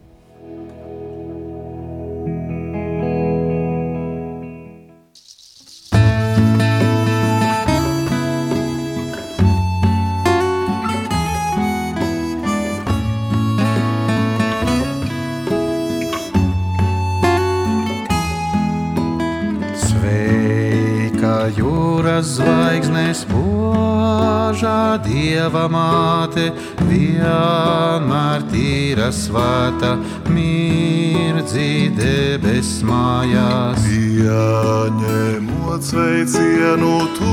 Dieva 25.00 25.64
māte, 25.72 26.52
vienmēr 26.88 28.42
tīra 28.52 29.08
svēta, 29.14 29.96
mirdzi 30.28 31.90
debes 31.96 32.82
mājās. 32.86 33.80
Pieņemot 33.88 35.82
sveicienu 35.82 36.98
tu 37.16 37.32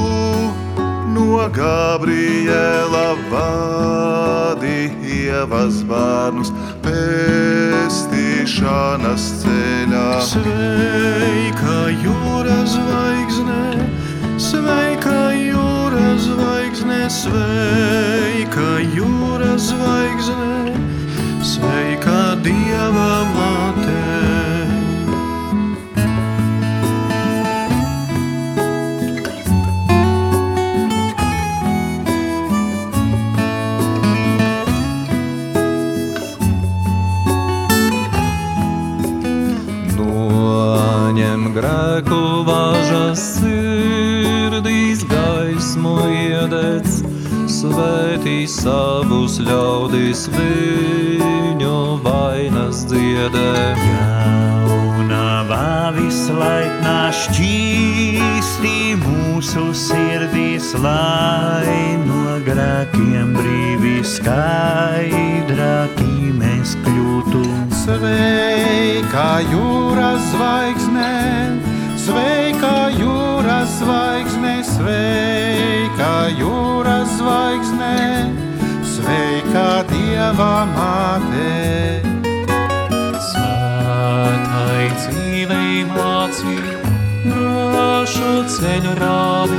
no 1.14 1.50
Gabriela 1.54 3.16
vadi 3.32 4.92
ievas 5.04 5.84
bērnus 5.90 6.52
pestīšanas 6.86 9.24
ceļā. 9.42 10.10
Sveika 10.30 11.80
jūras 12.04 12.70
zvaigzne, 12.76 13.64
sveika 17.10 18.78
jūras 18.94 19.72
zvaigzne, 19.72 20.76
sveika 21.42 22.38
dieva 22.46 23.26
savus 48.48 49.40
ļaudis 49.44 50.28
viņu 50.32 52.00
vainas 52.04 52.86
dziedē. 52.88 53.76
Jaunavā 53.82 55.92
vislaiknā 55.98 57.10
šķīstī 57.16 58.76
mūsu 59.02 59.66
sirdīs, 59.76 60.70
lai 60.84 61.98
no 62.06 62.38
grēkiem 62.46 63.34
brīvi 63.36 63.98
skaidrāki 64.14 66.32
mēs 66.40 66.78
kļūtu. 66.86 67.44
Sveika 67.82 69.28
jūras 69.50 70.32
zvaigzne, 70.32 71.12
sveika 72.06 72.76
jūras 72.96 73.80
zvaigzne, 73.82 74.56
sveika 74.76 76.14
jūras 76.38 76.69
Dieva 80.30 80.62
māte. 80.70 82.06
Svētai 83.18 84.84
dzīvei 84.94 85.80
mācī, 85.90 86.58
drošu 87.24 88.34
ceļu 88.54 88.92
rādi, 89.00 89.58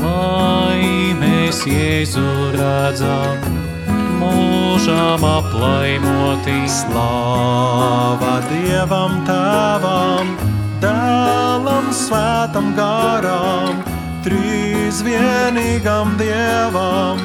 lai 0.00 1.12
mēs 1.20 1.60
Jēzu 1.68 2.24
redzam, 2.56 3.44
mūžām 4.22 5.28
aplaimoti. 5.28 6.56
Slāva 6.78 8.38
Dievam 8.48 9.20
tēvam, 9.28 10.32
dēlam 10.80 11.92
svētam 12.00 12.72
garām, 12.80 13.84
trīs 14.24 15.04
vienīgam 15.04 16.16
Dievam, 16.16 17.20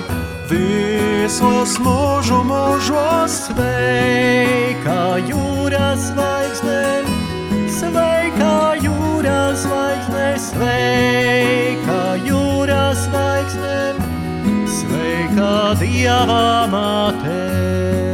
visos 0.50 1.76
mūžu 1.84 2.40
mūžos 2.48 3.36
sveika 3.48 5.18
jūras 5.28 6.08
zvaigzne, 6.12 7.04
sveika 7.78 8.56
jūras 8.84 9.66
zvaigzne, 9.66 10.28
sveika 10.48 12.02
jūras 12.24 13.06
zvaigzne, 13.08 13.78
sveika 14.80 15.54
Dieva 15.84 16.68
māte. 16.72 18.07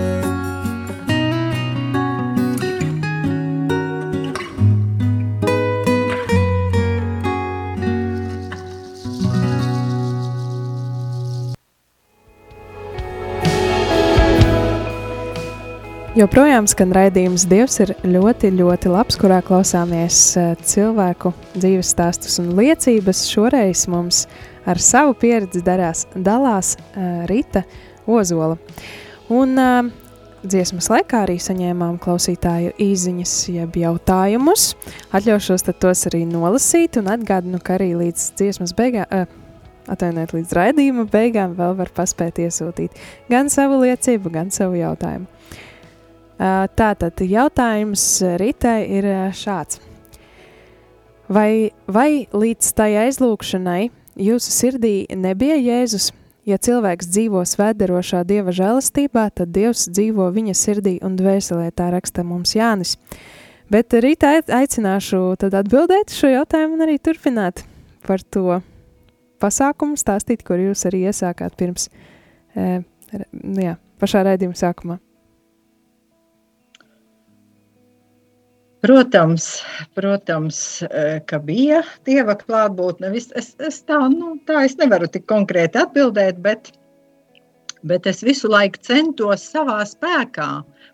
Joprojām 16.13 16.67
skan 16.69 16.91
raidījums 16.93 17.47
Dievs 17.49 17.80
ir 17.82 17.91
ļoti, 18.06 18.52
ļoti 18.54 18.89
labs, 18.93 19.15
kurā 19.17 19.39
klausāmies 19.41 20.17
eh, 20.38 20.52
cilvēku 20.62 21.32
dzīves 21.56 21.89
stāstus 21.89 22.36
un 22.38 22.52
liecības. 22.54 23.23
Šoreiz 23.32 23.88
mums 23.89 24.19
ar 24.69 24.78
savu 24.78 25.15
pieredzi 25.17 25.63
darās, 25.65 26.04
dalās 26.13 26.76
uh, 26.78 27.23
Rita 27.26 27.63
Ozola. 28.06 28.60
Un 29.34 29.58
uh, 29.58 29.89
dziesmas 30.45 30.91
laikā 30.93 31.23
arī 31.26 31.39
saņēmām 31.41 31.97
klausītāju 32.06 32.76
īziņas 32.78 33.36
jeb 33.56 33.82
jautājumus. 33.82 34.69
Atļaušos 35.17 35.65
tos 35.73 36.08
arī 36.13 36.28
nolasīt 36.30 37.02
un 37.02 37.10
atgādinu, 37.15 37.58
ka 37.58 37.80
arī 37.80 37.95
līdz 38.04 38.36
dziesmas 38.38 38.78
beigām, 38.78 39.10
uh, 39.10 39.26
atvainojiet, 39.89 40.38
līdz 40.38 40.58
raidījuma 40.62 41.10
beigām 41.10 41.58
vēl 41.58 41.73
var 41.82 41.89
paspēt 41.97 42.45
iesūtīt 42.45 43.02
gan 43.34 43.49
savu 43.49 43.82
liecību, 43.82 44.38
gan 44.38 44.54
savu 44.54 44.78
jautājumu. 44.78 45.33
Tātad 46.44 47.22
jautājums 47.24 48.04
Ritai 48.42 48.80
ir 48.98 49.06
šāds. 49.38 49.80
Vai, 51.32 51.72
vai 51.88 52.26
līdz 52.36 52.74
tai 52.76 52.90
aizlūkšanai 53.06 53.88
jūsu 54.20 54.52
sirdī 54.52 54.96
nebija 55.16 55.56
Jēzus? 55.56 56.12
Ja 56.44 56.58
cilvēks 56.60 57.08
dzīvo 57.08 57.46
svētdarošā 57.48 58.26
dieva 58.28 58.52
žēlastībā, 58.52 59.30
tad 59.32 59.54
Dievs 59.56 59.86
dzīvo 59.88 60.28
viņa 60.36 60.56
sirdī 60.60 60.98
un 61.00 61.16
dvēselē, 61.16 61.70
tā 61.72 61.88
raksta 61.94 62.26
mums 62.28 62.52
Jānis. 62.58 62.98
Bet 63.72 63.96
rītā 63.96 64.34
aicināšu 64.44 65.22
tad 65.40 65.56
atbildēt 65.62 66.12
šo 66.12 66.34
jautājumu 66.34 66.76
un 66.76 66.84
arī 66.84 66.98
turpināt 67.00 67.64
par 68.04 68.20
to 68.28 68.60
pasākumu 69.40 69.96
stāstīt, 69.96 70.44
kur 70.44 70.60
jūs 70.60 70.84
arī 70.92 71.06
iesākāt 71.08 71.56
pirms, 71.56 71.88
e, 72.60 72.84
jā, 73.64 73.78
pašā 74.04 74.28
raidījuma 74.28 74.60
sākumā. 74.60 75.00
Protams, 78.84 79.63
protams, 79.96 80.58
eh, 80.84 81.22
ka 81.24 81.38
bija 81.39 81.80
dieva 82.04 82.34
klātbūtne. 82.36 83.13
Es, 83.15 83.54
es 83.63 83.78
tā, 83.88 84.00
nu, 84.12 84.34
tā 84.43 84.65
es 84.67 84.76
nevaru 84.76 85.08
tik 85.08 85.24
konkrēti 85.32 85.80
atbildēt, 85.80 86.41
bet, 86.43 86.67
bet 87.88 88.10
es 88.12 88.19
visu 88.28 88.52
laiku 88.52 88.82
centos 88.84 89.46
savā 89.54 89.78
spēkā 89.88 90.50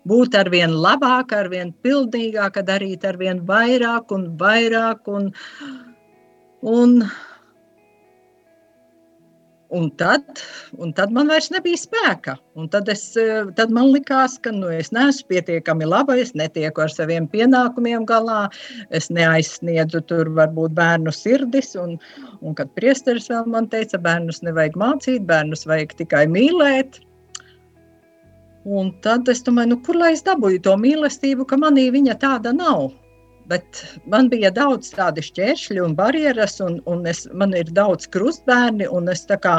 būt 0.06 0.38
ar 0.38 0.52
vien 0.54 0.76
labāk, 0.84 1.34
ar 1.34 1.50
vien 1.50 1.72
pildīgāk, 1.82 2.62
darīt 2.68 3.08
ar 3.10 3.18
vien 3.18 3.42
vairāk 3.50 4.14
un 4.14 4.28
vairāk. 4.38 5.10
Un, 5.10 5.32
un, 6.62 6.94
Un 9.70 9.86
tad, 9.94 10.40
un 10.82 10.90
tad 10.98 11.12
man 11.14 11.28
vairs 11.30 11.46
nebija 11.54 11.78
spēka. 11.78 12.32
Un 12.58 12.66
tad, 12.72 12.88
es, 12.90 13.04
eh, 13.20 13.44
tad 13.54 13.70
man 13.70 13.92
likās, 13.94 14.34
ka 14.42 14.50
nu, 14.50 14.66
es 14.74 14.90
neesmu 14.90 15.28
pietiekami 15.30 15.86
laba, 15.86 16.16
es 16.18 16.32
netieku 16.34 16.82
ar 16.82 16.90
saviem 16.90 17.28
pienākumiem 17.30 18.06
galā, 18.08 18.48
es 18.90 19.06
neaizsniedzu 19.14 20.00
tur 20.10 20.32
varbūt 20.34 20.74
bērnu 20.74 21.14
sirdis. 21.14 21.76
Un, 21.78 22.00
un 22.42 22.56
kad 22.58 22.72
priesteris 22.74 23.30
vēl 23.30 23.46
man 23.46 23.68
teica, 23.70 24.00
bērnus 24.02 24.42
nevajag 24.42 24.74
mācīt, 24.74 25.22
bērnus 25.30 25.62
vajag 25.70 25.94
tikai 26.02 26.24
mīlēt. 26.26 26.98
Un 28.66 28.90
tad 29.06 29.30
es 29.30 29.44
domāju, 29.46 29.76
nu, 29.76 29.78
kur 29.86 29.96
lai 30.02 30.12
es 30.16 30.26
dabūju 30.26 30.64
to 30.66 30.74
mīlestību, 30.82 31.46
ka 31.46 31.56
manī 31.62 31.86
viņa 31.94 32.18
tāda 32.26 32.52
nav. 32.52 32.90
Bet 33.50 33.82
man 34.10 34.28
bija 34.30 34.52
daudz 34.54 34.92
tādu 34.94 35.22
šķēršļu 35.26 35.82
un 35.82 35.94
barjeras, 35.98 36.58
un, 36.62 36.78
un 36.90 37.02
es, 37.10 37.24
man 37.34 37.54
ir 37.58 37.70
daudz 37.74 38.06
krustbērni. 38.14 38.86
Kā, 39.42 39.56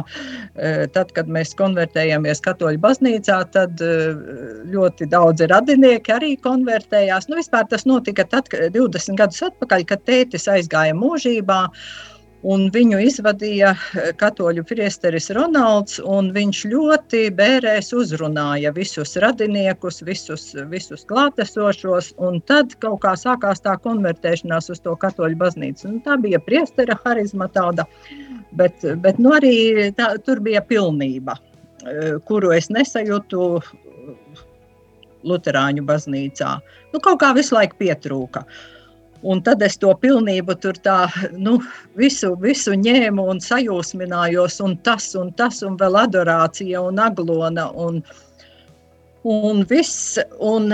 e, 0.55 0.71
tad, 0.95 1.11
kad 1.15 1.31
mēs 1.31 1.51
konvertējāmies 1.59 2.43
katoļu 2.45 2.79
baznīcā, 2.83 3.39
tad 3.55 3.83
e, 3.83 3.91
ļoti 4.71 5.09
daudzi 5.11 5.49
radinieki 5.51 6.15
arī 6.15 6.31
konvertējās. 6.45 7.27
Nu, 7.27 7.39
vispār 7.41 7.67
tas 7.71 7.83
notika 7.89 8.25
tad, 8.31 8.47
20 8.51 9.19
gadus 9.19 9.43
atpakaļ, 9.49 9.85
kad 9.91 10.07
tētis 10.07 10.47
aizgāja 10.51 10.95
mūžībā. 10.95 11.65
Un 12.41 12.63
viņu 12.73 12.97
izvadīja 13.05 13.71
eh, 13.75 14.07
katoļu 14.17 14.63
priesteris 14.65 15.29
Ronalds, 15.37 15.99
un 16.01 16.31
viņš 16.33 16.61
ļoti 16.71 17.19
bērēs 17.37 17.91
uzrunāja 17.93 18.71
visus 18.73 19.13
radiniekus, 19.21 20.01
visus, 20.07 20.47
visus 20.71 21.05
klātesošos, 21.09 22.15
un 22.17 22.39
tad 22.49 22.73
kaut 22.81 23.03
kā 23.05 23.13
sākās 23.19 23.61
tā 23.61 23.75
konvertēšanās 23.83 24.71
uz 24.73 24.81
to 24.81 24.95
katoļu 25.05 25.37
baznīcu. 25.37 25.85
Un 25.91 26.01
tā 26.07 26.17
bija 26.23 26.41
priestera 26.41 26.97
harizma 27.05 27.45
tāda, 27.53 27.85
bet, 28.57 28.81
bet 29.05 29.21
nu 29.21 29.35
arī 29.37 29.91
tā, 29.93 30.15
tur 30.25 30.41
bija 30.41 30.65
pilnība, 30.65 31.37
eh, 31.85 32.17
kuru 32.25 32.55
es 32.57 32.73
nesajūtu 32.73 33.47
Luterāņu 35.21 35.85
baznīcā. 35.85 36.55
Nu, 36.89 36.99
kaut 37.05 37.21
kā 37.21 37.35
visu 37.37 37.53
laiku 37.53 37.77
pietrūka. 37.83 38.41
Uh, 38.41 38.80
Un 39.21 39.41
tad 39.45 39.61
es 39.61 39.77
to 39.77 39.91
pilnību 40.01 40.55
tur 40.63 40.77
tā, 40.81 41.05
nu, 41.37 41.59
visu, 41.99 42.33
visu 42.41 42.73
ņēmu 42.73 43.27
un 43.33 43.41
sajūsminājos, 43.43 44.57
un 44.65 44.75
tas, 44.85 45.11
un 45.19 45.29
tas, 45.37 45.61
un 45.67 45.77
vēl 45.77 45.99
adorācija 46.07 46.81
un 46.81 47.01
aglona, 47.01 47.67
un, 47.71 48.01
un 49.23 49.65
viss. 49.69 50.17
Un, 50.41 50.73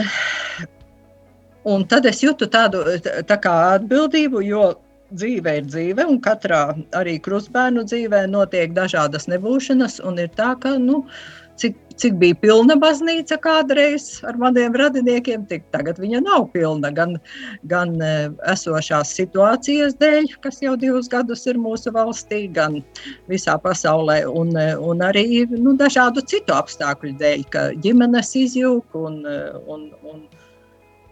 un 1.68 1.88
tad 1.92 2.08
es 2.08 2.24
jūtu 2.24 2.48
tādu 2.52 2.86
tā 3.28 3.40
kā 3.44 3.56
atbildību, 3.76 4.44
jo 4.48 4.70
dzīve 5.12 5.58
ir 5.60 5.68
dzīve, 5.68 6.06
un 6.08 6.22
katrā 6.24 6.62
arī 6.96 7.18
krustbērnu 7.24 7.84
dzīvē 7.88 8.26
notiek 8.32 8.74
dažādas 8.76 9.28
nebūšanas, 9.32 10.02
un 10.08 10.20
ir 10.24 10.32
tā, 10.40 10.54
ka, 10.60 10.76
nu, 10.80 11.04
cik, 11.60 11.78
cik 12.02 12.18
bija 12.22 12.38
pilna 12.42 12.78
baznīca 12.80 13.38
kādreiz 13.44 14.08
ar 14.28 14.38
maniem 14.42 14.76
radiniekiem, 14.78 15.46
tik 15.50 15.66
tagad 15.76 16.00
viņa 16.02 16.22
nav 16.26 16.48
pilna. 16.54 16.92
Gan, 16.96 17.18
gan 17.72 17.96
e, 18.02 18.12
esošās 18.54 19.14
situācijas 19.18 19.98
dēļ, 20.02 20.32
kas 20.44 20.62
jau 20.64 20.76
divus 20.80 21.10
gadus 21.12 21.46
ir 21.50 21.60
mūsu 21.62 21.94
valstī, 21.96 22.46
gan 22.54 22.80
visā 23.32 23.58
pasaulē, 23.62 24.22
un, 24.30 24.54
e, 24.58 24.70
un 24.78 25.06
arī 25.06 25.46
nu, 25.54 25.76
dažādu 25.80 26.24
citu 26.30 26.56
apstākļu 26.56 27.16
dēļ, 27.22 27.48
ka 27.54 27.70
ģimenes 27.86 28.34
izjūg 28.46 29.00
un, 29.06 29.24
e, 29.26 29.40
un, 29.68 29.90
un 30.08 30.28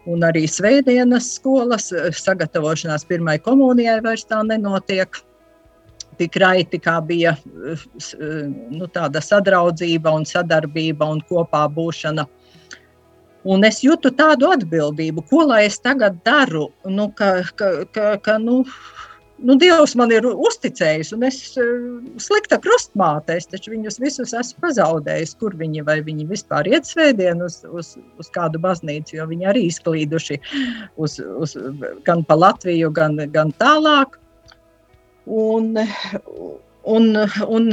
Un 0.06 0.22
arī 0.22 0.44
svētdienas 0.46 1.32
skolas 1.34 1.88
sagatavošanās 2.14 3.02
pirmai 3.10 3.40
komunijai 3.42 3.96
vairs 4.04 4.22
tā 4.30 4.38
nenotiek 4.46 5.18
tik 6.18 6.36
raiti, 6.42 6.80
kā 6.82 6.98
bija 7.04 7.36
nu, 7.46 8.88
tāda 8.92 9.22
sadraudzība 9.24 10.12
un 10.16 10.26
sadarbība 10.28 11.08
un 11.16 11.22
kopā 11.30 11.66
būšana. 11.72 12.26
Un 13.46 13.62
es 13.66 13.78
jūtu 13.84 14.10
tādu 14.18 14.48
atbildību, 14.50 15.22
ko 15.30 15.44
lai 15.46 15.66
es 15.68 15.78
tagad 15.78 16.18
daru. 16.26 16.66
Nu, 16.90 17.12
ka, 17.14 17.44
ka, 17.54 17.68
ka, 17.94 18.16
ka, 18.18 18.34
nu, 18.42 18.64
nu, 19.38 19.54
Dievs 19.60 19.94
man 19.98 20.10
ir 20.10 20.26
uzticējis, 20.26 21.12
un 21.14 21.22
es 21.28 21.38
slikta 22.24 22.58
krustmāte, 22.64 23.36
es 23.38 23.46
taču 23.52 23.70
viņus 23.76 24.00
visus 24.02 24.34
esmu 24.34 24.66
pazaudējis. 24.66 25.36
Kur 25.38 25.54
viņi 25.62 25.86
vai 25.86 26.00
viņi 26.06 26.26
vispār 26.32 26.66
iet 26.72 26.90
svētdien 26.90 27.44
uz, 27.46 27.60
uz, 27.70 27.94
uz 28.18 28.32
kādu 28.34 28.58
baznīcu, 28.66 29.20
jo 29.20 29.30
viņi 29.30 29.50
arī 29.52 29.66
izklīduši 29.70 30.40
uz, 30.98 31.20
uz, 31.22 31.56
gan 32.08 32.26
pa 32.26 32.40
Latviju, 32.42 32.90
gan, 32.98 33.20
gan 33.30 33.54
tālāk. 33.62 34.18
Un, 35.26 35.74
Un, 36.86 37.16
un 37.50 37.64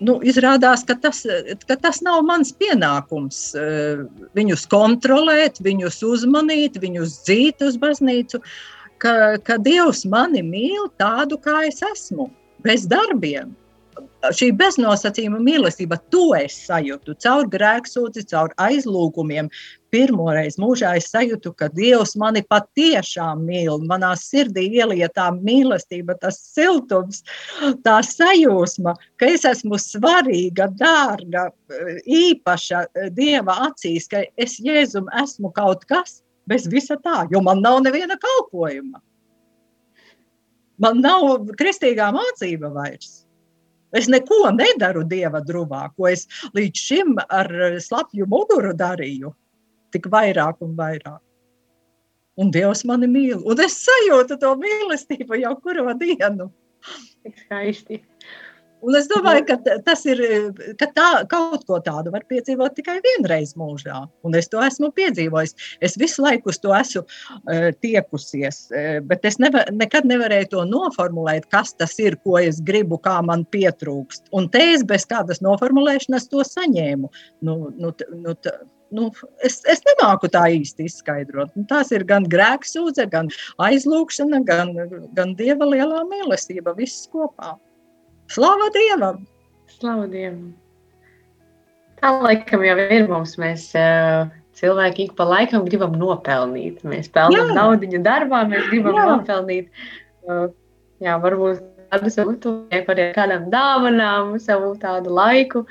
nu, 0.00 0.12
izrādās, 0.24 0.80
ka 0.88 0.94
tas, 0.96 1.18
ka 1.68 1.74
tas 1.76 1.98
nav 2.00 2.22
mans 2.24 2.48
pienākums. 2.56 3.42
Eh, 3.60 4.00
viņus 4.38 4.64
kontrolēt, 4.72 5.60
viņus 5.60 6.00
uzmanīt, 6.08 6.78
viņus 6.80 7.18
dzīt 7.26 7.60
uz 7.66 7.76
baznīcu. 7.76 8.40
Ka, 9.04 9.36
ka 9.44 9.58
Dievs 9.60 10.06
mani 10.08 10.40
mīl 10.40 10.88
tādu, 10.96 11.36
kā 11.44 11.66
es 11.68 11.84
esmu, 11.92 12.30
bez 12.64 12.88
darbiem 12.88 13.52
šī 14.34 14.50
beznosacījuma 14.58 15.38
mīlestība, 15.42 15.98
to 16.12 16.32
es 16.38 16.56
sajūtu 16.68 17.14
caur 17.22 17.48
grēksūdzi, 17.52 18.24
caur 18.30 18.54
aizlūgumiem. 18.60 19.50
Pirmoreiz 19.88 20.58
mūžā 20.60 20.90
es 20.98 21.08
sajūtu, 21.08 21.54
ka 21.56 21.70
Dievs 21.72 22.12
mani 22.20 22.42
patiešām 22.44 23.46
mīl. 23.48 23.80
Manā 23.88 24.10
sirdī 24.20 24.66
ielietā 24.80 25.30
mīlestība, 25.38 26.18
tas 26.20 26.36
siltums, 26.42 27.22
tā 27.86 27.98
sajūsma, 28.04 28.94
ka 29.20 29.30
es 29.32 29.46
esmu 29.48 29.80
svarīga, 29.80 30.68
dārga, 30.76 31.48
īpaša 32.04 32.84
Dieva 33.16 33.56
acīs, 33.70 34.10
ka 34.12 34.26
es 34.36 34.58
Jēzum 34.60 35.08
esmu 35.22 35.54
kaut 35.56 35.88
kas 35.88 36.20
bez 36.48 36.68
visa 36.68 36.96
tā, 37.00 37.22
jo 37.32 37.40
man 37.44 37.62
nav 37.64 37.80
neviena 37.84 38.16
kalpojuma. 38.20 39.00
Man 40.78 41.00
nav 41.02 41.48
kristīgā 41.58 42.12
mācība 42.14 42.70
vairs. 42.76 43.27
Es 43.96 44.08
neko 44.08 44.50
nedaru 44.52 45.04
dieva 45.08 45.40
drūmā, 45.44 45.86
ko 45.96 46.08
es 46.10 46.26
līdz 46.56 46.82
šim 46.88 47.14
ar 47.28 47.48
slapju 47.80 48.28
muguru 48.28 48.74
darīju. 48.76 49.32
Tik 49.94 50.10
vairāk 50.12 50.60
un 50.64 50.74
vairāk. 50.76 51.22
Un 52.38 52.52
Dievs 52.54 52.84
mani 52.86 53.08
mīl, 53.10 53.40
un 53.42 53.60
es 53.64 53.80
sajūtu 53.82 54.36
to 54.38 54.52
mīlestību 54.60 55.40
jau 55.40 55.56
kuru 55.64 55.90
dienu. 55.98 56.50
Tik 57.24 57.40
skaisti. 57.46 58.02
Un 58.84 58.94
es 58.94 59.08
domāju, 59.10 59.44
ka 59.48 59.56
tas 59.86 60.04
ir, 60.06 60.20
ka 60.78 60.88
tā, 60.94 61.06
kaut 61.30 61.64
ko 61.66 61.80
tādu 61.82 62.12
var 62.14 62.22
piedzīvot 62.30 62.76
tikai 62.78 62.98
vienreiz 63.04 63.54
mūžā. 63.58 64.04
Un 64.26 64.38
es 64.38 64.50
to 64.52 64.62
esmu 64.62 64.92
piedzīvojis. 64.94 65.56
Es 65.84 65.98
visu 65.98 66.22
laiku 66.22 66.52
uz 66.52 66.60
to 66.62 66.74
esmu 66.76 67.02
uh, 67.02 67.68
tiekusies, 67.82 68.60
uh, 68.70 68.88
bet 69.08 69.26
es 69.28 69.40
nevar, 69.42 69.70
nekad 69.74 70.06
nevarēju 70.08 70.52
to 70.54 70.64
noformulēt, 70.70 71.50
kas 71.52 71.74
tas 71.78 71.96
ir, 72.02 72.18
ko 72.22 72.38
es 72.40 72.62
gribu, 72.64 73.00
kā 73.02 73.18
man 73.26 73.44
pietrūkst. 73.50 74.28
Un 74.38 74.50
te 74.52 74.62
es 74.76 74.86
bez 74.86 75.06
kādas 75.10 75.42
noformulēšanas 75.44 76.30
to 76.30 76.46
saņēmu. 76.46 77.10
Nu, 77.46 77.60
nu, 77.74 77.94
nu, 78.14 78.34
nu, 78.94 79.10
es, 79.44 79.60
es 79.68 79.82
nemāku 79.90 80.30
tā 80.32 80.46
īsti 80.54 80.86
izskaidrot. 80.88 81.54
Nu, 81.58 81.66
tās 81.70 81.90
ir 81.94 82.06
gan 82.08 82.30
grēksūdze, 82.30 83.08
gan 83.10 83.30
aizlūgšana, 83.62 84.44
gan, 84.46 84.74
gan 85.18 85.34
dieva 85.38 85.66
lielā 85.66 86.04
mīlestība, 86.08 86.76
viss 86.78 87.08
kopā. 87.10 87.56
Slava 88.28 88.68
Dievam! 88.74 89.22
Slava 89.72 90.08
Dievam! 90.12 90.52
Tā 91.98 92.10
laikam 92.22 92.62
jau 92.66 92.76
ir 92.78 93.08
mums. 93.10 93.34
Mēs 93.40 93.70
uh, 93.78 94.28
cilvēki 94.58 95.08
ik 95.08 95.16
pa 95.18 95.26
laikam 95.26 95.64
gribam 95.66 95.96
nopelnīt. 95.98 96.84
Mēs 96.86 97.10
pelnām 97.14 97.54
naudu 97.56 98.02
darbā, 98.04 98.44
mēs 98.50 98.68
gribam 98.70 98.98
jā. 98.98 99.06
nopelnīt. 99.14 99.72
Uh, 100.28 100.46
jā, 101.02 101.16
varbūt 101.24 101.64
tādu 101.88 102.12
savu 102.12 102.36
tuvnieku, 102.42 102.92
arī 102.94 103.08
kādam 103.16 103.48
dāvanām, 103.54 104.36
savu 104.42 104.74
tādu 104.82 105.14
laiku. 105.16 105.64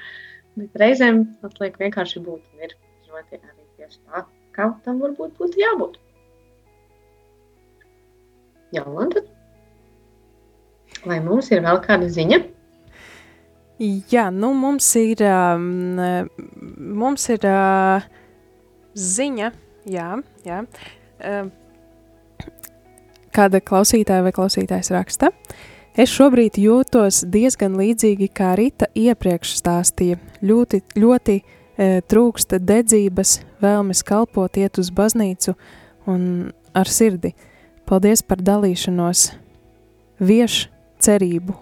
Bet 0.57 0.81
reizēm 0.81 1.23
atliek 1.45 1.77
vienkārši 1.77 2.25
būt 2.25 2.41
un 2.41 2.65
ir 2.65 2.75
ļoti 3.05 3.37
arī 3.37 3.63
tieši 3.77 4.01
tā, 4.01 4.25
kā 4.57 4.71
tam 4.83 4.99
varbūt 5.05 5.37
būtu 5.37 5.61
jābūt. 5.61 5.99
Jā, 8.75 8.83
un 8.83 9.13
tad 9.13 9.29
Vai 11.05 11.19
mums 11.23 11.51
ir 11.51 11.61
vēl 11.65 11.81
kāda 11.83 12.09
ziņa? 12.09 12.41
Jā, 14.09 14.29
nu 14.33 14.55
mums 14.57 14.87
ir, 14.97 15.21
um, 15.21 15.99
mums 16.97 17.27
ir 17.29 17.45
uh, 17.45 18.05
ziņa, 18.97 19.51
jā, 19.85 20.09
jā. 20.47 20.63
Uh, 21.21 21.51
kāda 23.37 23.61
klausītāja 23.61 24.25
vai 24.25 24.33
klausītājs 24.35 24.89
raksta. 24.95 25.31
Es 25.97 26.11
šobrīd 26.13 26.59
jūtos 26.61 27.23
diezgan 27.33 27.77
līdzīgi 27.77 28.29
kā 28.37 28.51
Rita 28.57 28.89
iepriekš 28.97 29.55
stāstīja. 29.57 30.19
Ļoti, 30.45 30.83
ļoti 30.97 31.37
e, 31.37 31.87
trūksta 32.05 32.59
dedzības, 32.61 33.39
vēlmes 33.63 34.03
kalpot, 34.05 34.59
iet 34.61 34.77
uz 34.77 34.91
baznīcu 34.93 35.55
un 36.09 36.51
ar 36.77 36.89
sirdi. 36.89 37.33
Paldies 37.89 38.21
par 38.21 38.43
dalīšanos. 38.45 39.31
Vieš 40.21 40.67
cerību. 41.07 41.55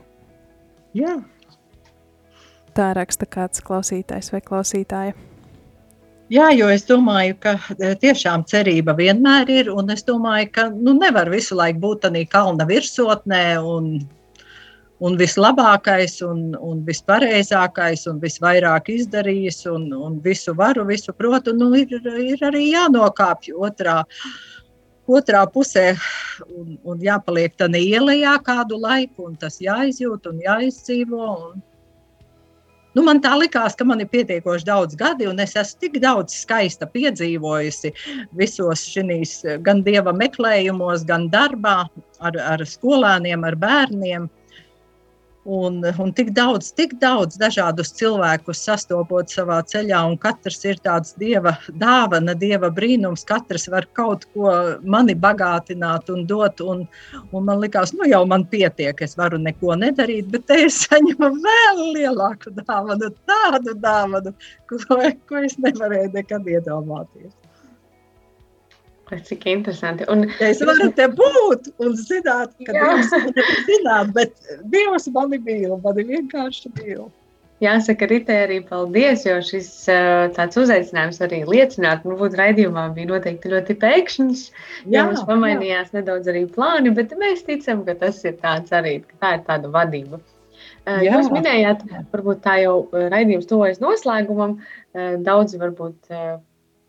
Jā. 0.97 1.19
Tā 2.75 2.89
raksta 2.97 3.27
kāds 3.29 3.63
klausītājs 3.63 4.33
vai 4.33 4.41
klausītāja. 4.43 5.15
Jā, 6.33 6.47
jo 6.57 6.67
es 6.73 6.87
domāju, 6.89 7.35
ka 7.43 7.53
e, 7.77 7.91
tiešām 8.01 8.47
cerība 8.49 8.95
vienmēr 8.97 9.51
ir. 9.53 9.69
Un 9.69 9.93
es 9.93 10.01
domāju, 10.07 10.49
ka 10.55 10.67
nu, 10.73 10.95
nevar 10.97 11.29
visu 11.29 11.57
laiku 11.59 11.83
būt 11.83 12.07
tādā 12.07 12.23
kalna 12.31 12.65
virsotnē 12.65 13.43
un, 13.61 13.91
un 15.05 15.19
vislabākais, 15.19 16.17
un, 16.25 16.47
un 16.57 16.81
vispareizākais, 16.87 18.07
un 18.09 18.17
visvairāk 18.23 18.89
izdarījis, 18.95 19.61
un, 19.69 19.85
un 19.93 20.17
visu 20.25 20.57
varu, 20.57 20.87
visu 20.89 21.13
protu. 21.13 21.53
Nu, 21.53 21.69
ir, 21.77 21.93
ir 22.01 22.43
arī 22.49 22.71
jānokāpj 22.71 23.53
otrā. 23.69 24.01
Uh, 24.01 24.54
otrā 25.07 25.45
pusē 25.51 25.93
un, 26.47 26.75
un 26.83 26.99
jāpaliek 27.01 27.55
tādā 27.57 27.81
ielā 27.81 28.35
kādu 28.43 28.79
laiku, 28.81 29.29
un 29.29 29.39
tas 29.39 29.61
jāizjūt 29.61 30.27
un 30.31 30.43
jāizdzīvo. 30.45 31.29
Un, 31.49 31.63
Nu, 32.95 33.03
man 33.03 33.19
tā 33.19 33.33
likās, 33.35 33.73
ka 33.75 33.83
man 33.83 33.99
ir 33.99 34.07
pietiekoši 34.07 34.67
daudz 34.69 34.95
gadi, 34.95 35.25
un 35.27 35.41
es 35.43 35.51
esmu 35.59 35.81
tik 35.83 35.97
daudz 35.99 36.31
skaista 36.45 36.87
piedzīvojusi 36.87 37.91
visos 38.39 38.85
šīs 38.87 39.33
gan 39.65 39.81
dieva 39.83 40.13
meklējumos, 40.15 41.03
gan 41.09 41.27
darbā 41.33 41.75
ar, 42.23 42.39
ar 42.39 42.63
skolēniem, 42.63 43.43
ar 43.43 43.59
bērniem. 43.59 44.29
Un, 45.45 45.75
un 46.01 46.09
tik 46.17 46.31
daudz, 46.33 46.71
tik 46.73 46.95
daudz 46.97 47.35
dažādus 47.37 47.91
cilvēkus 47.93 48.63
sastopot 48.65 49.29
savā 49.29 49.59
ceļā, 49.69 49.99
un 50.09 50.15
katrs 50.17 50.57
ir 50.65 50.79
tāds 50.81 51.13
dieva 51.21 51.53
dāvana, 51.69 52.33
dieva 52.33 52.71
brīnums. 52.73 53.21
Katrs 53.29 53.67
var 53.69 53.85
kaut 53.93 54.25
ko 54.33 54.55
mani 54.81 55.13
bagātināt 55.13 56.09
un 56.09 56.25
dot. 56.25 56.65
Un, 56.65 56.81
un 57.29 57.45
man 57.45 57.61
liekas, 57.61 57.93
nu 57.93 58.09
jau 58.09 58.23
man 58.25 58.47
pietiek, 58.49 59.05
es 59.05 59.13
varu 59.21 59.37
neko 59.37 59.77
nedarīt, 59.85 60.33
bet 60.33 60.49
te 60.49 60.63
es 60.65 60.81
saņemu 60.87 61.29
vēl 61.37 61.85
lielāku 61.93 62.57
dāvanu, 62.63 63.13
tādu 63.29 63.77
dāvanu, 63.85 64.33
ko, 64.65 64.97
ko 65.29 65.45
es 65.45 65.59
nevarēju 65.61 66.15
nekad 66.17 66.55
iedomāties. 66.57 67.44
Cik 69.05 69.45
interesanti. 69.45 70.05
Un, 70.09 70.25
es 70.41 70.63
varu 70.65 70.87
te 70.97 71.05
būt 71.13 71.69
un 71.83 71.93
zināt, 71.99 72.55
ka 72.65 72.73
jā. 72.73 72.87
Dievs 72.97 73.59
zināt, 73.67 74.09
bet 74.15 74.55
Dievs 74.73 75.05
mani 75.13 75.37
mīl, 75.45 75.75
mani 75.83 76.07
vienkārši 76.09 76.71
mīl. 76.79 77.05
Jāsaka, 77.63 78.07
Ritē, 78.11 78.35
arī 78.47 78.57
paldies, 78.67 79.21
jo 79.23 79.37
šis 79.45 79.69
tāds 80.35 80.57
uzaicinājums 80.59 81.21
arī 81.23 81.43
liecināt, 81.47 82.03
nu, 82.03 82.17
būt 82.19 82.33
raidījumā 82.35 82.89
bija 82.97 83.13
noteikti 83.13 83.51
ļoti 83.53 83.77
pēkšņs, 83.79 84.41
jā, 84.91 85.05
mums 85.07 85.21
pamainījās 85.29 85.93
jā. 85.93 86.01
nedaudz 86.01 86.27
arī 86.33 86.43
plāni, 86.51 86.91
bet 86.97 87.13
mēs 87.21 87.45
ticam, 87.47 87.85
ka 87.87 87.95
tas 88.01 88.19
ir 88.27 88.35
tāds 88.41 88.75
arī, 88.75 88.97
ka 89.05 89.21
tā 89.21 89.31
ir 89.37 89.45
tāda 89.47 89.71
vadība. 89.71 90.19
Jā. 90.85 91.15
Jūs 91.15 91.31
minējāt, 91.33 91.85
varbūt 92.11 92.43
tā 92.43 92.57
jau 92.61 92.75
raidījums 92.91 93.47
tuvojas 93.49 93.79
noslēgumam, 93.81 94.59
daudzi 95.25 95.61
varbūt 95.61 96.11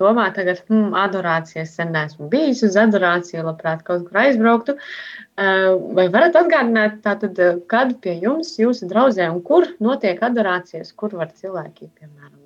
domā, 0.02 0.26
tagad, 0.36 0.62
hmm, 0.68 0.94
adorācijas 0.96 1.74
sen 1.78 1.92
neesmu 1.94 2.28
bijis 2.32 2.62
uz 2.66 2.76
adorāciju, 2.80 3.44
labprāt 3.46 3.84
kaut 3.86 4.06
kur 4.08 4.20
aizbrauktu. 4.24 4.76
Eh, 4.76 5.68
vai 5.98 6.08
varat 6.12 6.38
atgādināt, 6.40 7.00
tātad, 7.04 7.38
eh, 7.38 7.60
kad 7.68 7.94
pie 8.00 8.16
jums, 8.22 8.54
jūsu 8.60 8.88
draugzē, 8.90 9.30
un 9.32 9.42
kur 9.42 9.68
notiek 9.80 10.20
adorācijas, 10.20 10.94
kur 10.96 11.16
var 11.16 11.32
cilvēki, 11.32 11.90
piemēram, 12.00 12.42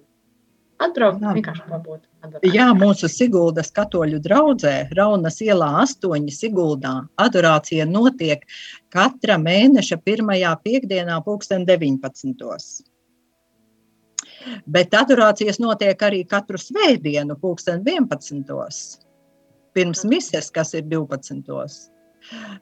atbraukt, 0.80 1.20
vienkārši 1.20 1.66
pabūt? 1.70 2.06
Adorācijā. 2.20 2.52
Jā, 2.52 2.68
mūsu 2.76 3.08
Siguldas 3.08 3.70
katoļu 3.72 4.20
draugzē, 4.20 4.74
Raunas 4.96 5.40
ielā 5.40 5.70
8 5.84 6.28
Siguldā, 6.34 7.08
adorācija 7.16 7.86
notiek 7.88 8.44
katra 8.92 9.38
mēneša 9.40 9.96
pirmajā 10.04 10.52
piekdienā, 10.64 11.22
pulksten 11.24 11.64
19. 11.66 12.89
Bet 14.66 14.94
adorācijas 14.96 15.60
notiek 15.62 16.02
arī 16.02 16.24
katru 16.28 16.58
svētdienu, 16.60 17.36
pulksten 17.40 17.84
11. 17.86 19.00
Pirms 19.76 20.04
mises, 20.08 20.50
kas 20.50 20.74
ir 20.74 20.86
12. 20.90 21.90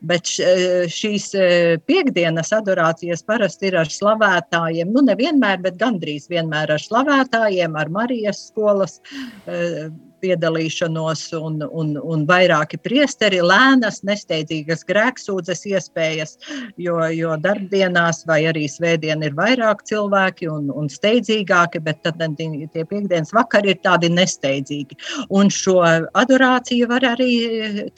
Bet 0.07 0.31
šīs 0.31 1.25
e, 1.35 1.47
piekdienas 1.89 2.53
adorācijas 2.55 3.25
parasti 3.27 3.69
ir 3.71 3.79
ar 3.81 3.91
slavētājiem. 3.91 4.93
Nu, 4.95 5.03
nevienmēr, 5.07 5.59
bet 5.65 5.81
gandrīz 5.81 6.29
vienmēr 6.31 6.77
ar 6.77 6.85
slavētājiem, 6.85 7.75
ar 7.77 7.91
Marijas 7.93 8.45
skolas 8.53 9.01
e, 9.01 9.89
piedalīšanos, 10.23 11.23
un, 11.39 11.61
un, 11.69 11.95
un 11.99 12.25
vairāki 12.29 12.79
priesteri 12.83 13.41
lēnas, 13.45 14.01
nesteidzīgas 14.07 14.85
grēksūdzes 14.89 15.65
iespējas, 15.71 16.37
jo, 16.81 16.99
jo 17.15 17.37
darbdienās 17.43 18.25
vai 18.29 18.41
arī 18.51 18.67
svētdien 18.71 19.25
ir 19.27 19.37
vairāk 19.39 19.85
cilvēki 19.89 20.51
un, 20.53 20.69
un 20.75 20.91
steidzīgāki, 20.93 21.83
bet 21.85 22.03
tad 22.07 22.23
tie 22.39 22.85
piekdienas 22.85 23.35
vakari 23.37 23.75
ir 23.75 23.83
tādi 23.85 24.11
nesteidzīgi. 24.13 24.99
Un 25.35 25.53
šo 25.53 25.81
adorāciju 26.19 26.89
var 26.91 27.07
arī 27.15 27.33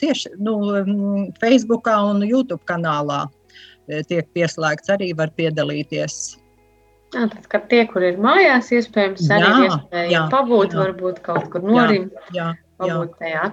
tieši 0.01 0.35
nu, 0.39 0.57
Facebookā 1.41 1.97
un 2.11 2.25
YouTube 2.27 2.63
kanālā 2.69 3.25
tiek 4.07 4.27
pieslēgts, 4.35 4.91
arī 4.93 5.11
var 5.17 5.33
piedalīties. 5.35 6.40
Jā, 7.11 7.25
tad, 7.27 7.45
kad 7.51 7.67
tie, 7.67 7.81
kur 7.91 8.05
ir 8.07 8.19
mājās, 8.23 8.69
iespējams, 8.71 9.25
arī 9.35 9.47
jā, 9.49 9.55
iespēja 9.67 10.11
jā, 10.13 10.21
pabūt, 10.31 10.71
jā. 10.71 10.79
varbūt 10.79 11.19
kaut 11.25 11.49
kur 11.51 11.65
norimt, 11.67 12.13
jā, 12.31 12.53
jā, 12.53 12.53
pabūt 12.79 13.17
tajā, 13.19 13.49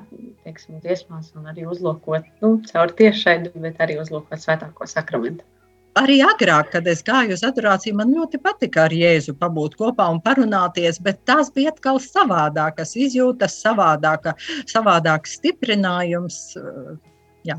teiksim, 0.46 0.78
dziesmās 0.84 1.32
un 1.34 1.50
arī 1.50 1.66
uzlūkot, 1.66 2.28
nu, 2.44 2.52
caur 2.70 2.94
tiešaidu, 3.00 3.50
bet 3.64 3.82
arī 3.82 3.98
uzlūkot 3.98 4.44
svētāko 4.44 4.86
sakramentu. 4.86 5.42
Arī 5.98 6.20
agrāk, 6.22 6.70
kad 6.76 6.86
es 6.86 7.02
gāju 7.02 7.34
uz 7.34 7.42
adorāciju, 7.42 7.96
man 7.98 8.14
ļoti 8.14 8.38
patika 8.44 8.84
ar 8.86 8.94
Jēzu 8.94 9.34
pabūt 9.40 9.74
kopā 9.80 10.06
un 10.12 10.20
parunāties, 10.22 11.00
bet 11.02 11.24
tās 11.26 11.50
bija 11.50 11.72
atkal 11.74 11.98
savādākas 12.04 12.94
izjūtas, 12.94 13.58
savādāka, 13.64 14.36
savādāks 14.70 15.34
stiprinājums. 15.40 16.38
Jā. 17.48 17.58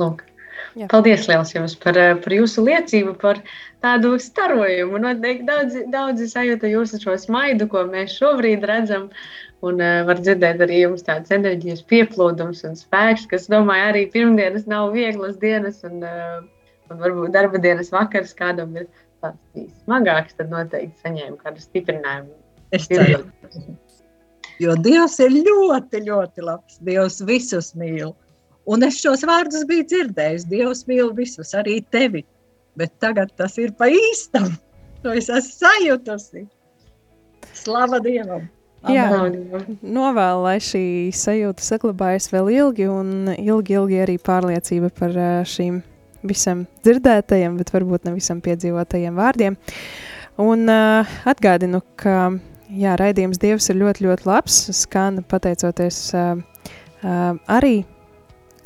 Lūk. 0.00 0.24
Jā. 0.72 0.86
Paldies 0.88 1.26
liels 1.28 1.52
jums 1.52 1.74
par, 1.76 1.98
eh, 2.00 2.14
par 2.24 2.32
jūsu 2.32 2.64
liecību, 2.64 3.18
par 3.20 3.42
tādu 3.84 4.14
starojumu. 4.22 5.00
Noteikti 5.04 5.46
daudz, 5.48 5.76
daudz 5.92 6.22
sajūta 6.32 6.70
jūsu 6.70 7.00
šo 7.02 7.16
smaidu, 7.20 7.68
ko 7.68 7.84
mēs 7.90 8.16
šobrīd 8.16 8.64
redzam. 8.68 9.10
Un 9.62 9.78
uh, 9.78 10.00
var 10.08 10.18
dzirdēt 10.18 10.58
arī 10.64 10.80
jums 10.80 11.04
tāds 11.06 11.30
enerģijas 11.30 11.84
pieplūdums 11.86 12.64
un 12.66 12.72
spēks, 12.74 13.28
kas, 13.30 13.44
domāju, 13.52 13.84
arī 13.92 14.00
pirmdienas 14.10 14.64
nav 14.66 14.88
vieglas 14.96 15.36
dienas, 15.38 15.84
un, 15.86 16.00
uh, 16.02 16.40
un 16.90 16.98
varbūt 16.98 17.30
darba 17.36 17.60
dienas 17.62 17.92
vakars 17.94 18.34
kādam 18.34 18.74
ir 18.80 18.88
tāds 19.22 19.70
smagāks, 19.84 20.34
tad 20.34 20.50
noteikti 20.50 21.04
saņēma 21.04 21.38
kādu 21.44 21.62
stiprinājumu. 21.62 22.34
Es 22.74 22.88
ceru. 22.90 23.22
Jo 24.62 24.74
Dievs 24.82 25.14
ir 25.22 25.30
ļoti, 25.36 26.02
ļoti 26.08 26.44
labs. 26.48 26.80
Dievs 26.82 27.20
visus 27.28 27.72
mīl. 27.78 28.16
Un 28.70 28.86
es 28.86 29.00
šos 29.02 29.24
vārdus 29.26 29.66
biju 29.66 29.86
dzirdējis. 29.90 30.46
Dievs 30.50 30.84
mīl 30.90 31.10
visus, 31.16 31.54
arī 31.58 31.80
tevi. 31.94 32.22
Bet 32.78 32.94
tagad 33.02 33.32
tas 33.36 33.58
ir 33.58 33.74
pa 33.78 33.90
īstam. 33.90 34.52
To 35.02 35.14
es 35.18 35.28
esmu 35.28 35.66
sajutusi. 35.66 36.46
Slava 37.52 37.98
Dievam! 38.02 38.46
Jā, 38.90 39.06
novēlu, 39.14 40.40
lai 40.42 40.56
šī 40.58 41.12
sajūta 41.14 41.62
saglabājas 41.62 42.26
vēl 42.32 42.48
ilgi, 42.50 42.88
un 42.90 43.30
ilgi, 43.36 43.76
ilgi 43.78 44.00
arī 44.02 44.16
pārliecība 44.18 44.90
par 44.96 45.14
šīm 45.46 45.76
visam 46.26 46.64
dzirdētajiem, 46.82 47.60
bet 47.60 47.70
varbūt 47.74 48.08
ne 48.08 48.16
visam 48.16 48.40
piedzīvotajiem 48.42 49.18
vārdiem. 49.18 49.58
Un 50.42 50.66
uh, 50.70 51.14
atgādinu, 51.28 51.82
ka 52.00 52.32
jā, 52.74 52.96
raidījums 52.98 53.38
Dievs 53.42 53.68
ir 53.70 53.78
ļoti, 53.82 54.06
ļoti 54.08 54.26
labs. 54.26 54.58
Skan 54.74 55.20
pateicoties 55.30 55.98
uh, 56.16 56.42
uh, 57.04 57.34
arī 57.52 57.82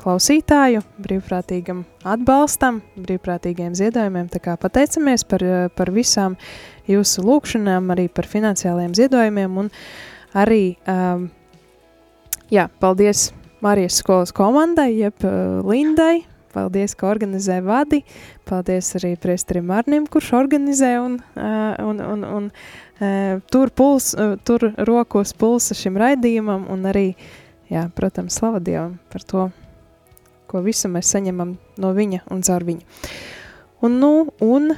klausītāju 0.07 0.85
brīvprātīgam 1.03 1.81
atbalstam, 2.07 2.79
brīvprātīgiem 2.95 3.75
ziedojumiem. 3.75 4.29
Tā 4.31 4.39
kā 4.45 4.55
pateicamies 4.61 5.27
par, 5.27 5.43
par 5.75 5.91
visām 5.91 6.37
jūsu 6.87 7.25
lūkšanām, 7.27 7.91
arī 7.97 8.07
par 8.15 8.29
finansiāliem 8.31 8.95
ziedojumiem 8.95 9.59
un 9.65 9.73
arī, 10.37 10.77
um, 10.87 11.27
jā, 12.55 12.69
paldies 12.79 13.33
Marijas 13.65 13.99
skolas 13.99 14.31
komandai, 14.37 14.93
jeb 14.95 15.27
uh, 15.27 15.59
Lindai, 15.67 16.21
paldies, 16.55 16.95
ka 16.95 17.09
organizē 17.11 17.59
vadi, 17.67 18.05
paldies 18.47 18.93
arī 19.01 19.17
priesterim 19.19 19.75
Arnim, 19.75 20.07
kurš 20.07 20.35
organizē 20.39 20.93
un, 21.03 21.19
uh, 21.35 21.75
un, 21.83 22.03
un, 22.05 22.25
un 22.39 22.49
uh, 22.53 23.43
tur, 23.51 23.75
puls, 23.75 24.13
uh, 24.15 24.37
tur 24.47 24.71
rokos 24.87 25.35
pulsa 25.35 25.75
šim 25.75 25.99
raidījumam 25.99 26.69
un 26.71 26.87
arī, 26.93 27.09
jā, 27.73 27.89
protams, 27.97 28.39
slava 28.39 28.63
Dievam 28.63 29.01
par 29.11 29.27
to, 29.27 29.49
ko 30.51 30.63
visu 30.65 30.91
mēs 30.93 31.11
saņemam 31.15 31.57
no 31.83 31.95
viņa 31.97 32.25
un 32.33 32.45
caur 32.47 32.67
viņu. 32.67 33.01
Un, 33.85 33.99
nu, 34.01 34.13
un 34.45 34.71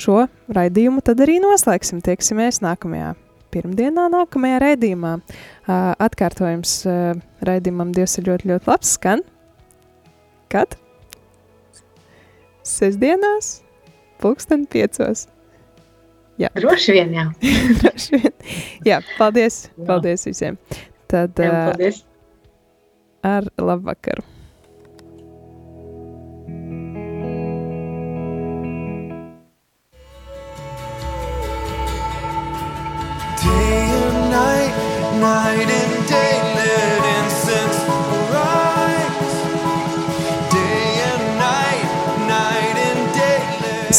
šo 0.00 0.24
raidījumu 0.52 1.02
tad 1.04 1.20
arī 1.24 1.38
noslēgsim. 1.42 2.00
Tieksimies 2.04 2.62
nākamajā 2.64 3.14
pirmdienā, 3.54 4.06
nākamajā 4.12 4.60
raidījumā. 4.62 5.16
Atkārtojums 6.00 6.76
raidījumam 7.46 7.92
Dievs 7.96 8.18
ir 8.20 8.30
ļoti, 8.30 8.50
ļoti 8.52 8.70
labs. 8.70 8.94
Skan? 8.96 9.24
Kad? 10.50 10.78
Sesdienās, 12.66 13.60
pulksten 14.22 14.66
piecos. 14.70 15.26
Jā. 16.40 16.50
Droši 16.60 16.96
vien, 16.96 17.14
jā. 17.16 17.28
Droši 17.82 18.20
vien. 18.22 18.34
Jā, 18.86 19.00
paldies, 19.18 19.66
jā. 19.74 19.86
paldies 19.88 20.26
visiem. 20.28 20.60
Tad 21.10 21.36
jā, 21.42 21.54
paldies. 21.70 22.04
Ar 23.26 23.50
labvakaru. 23.60 24.39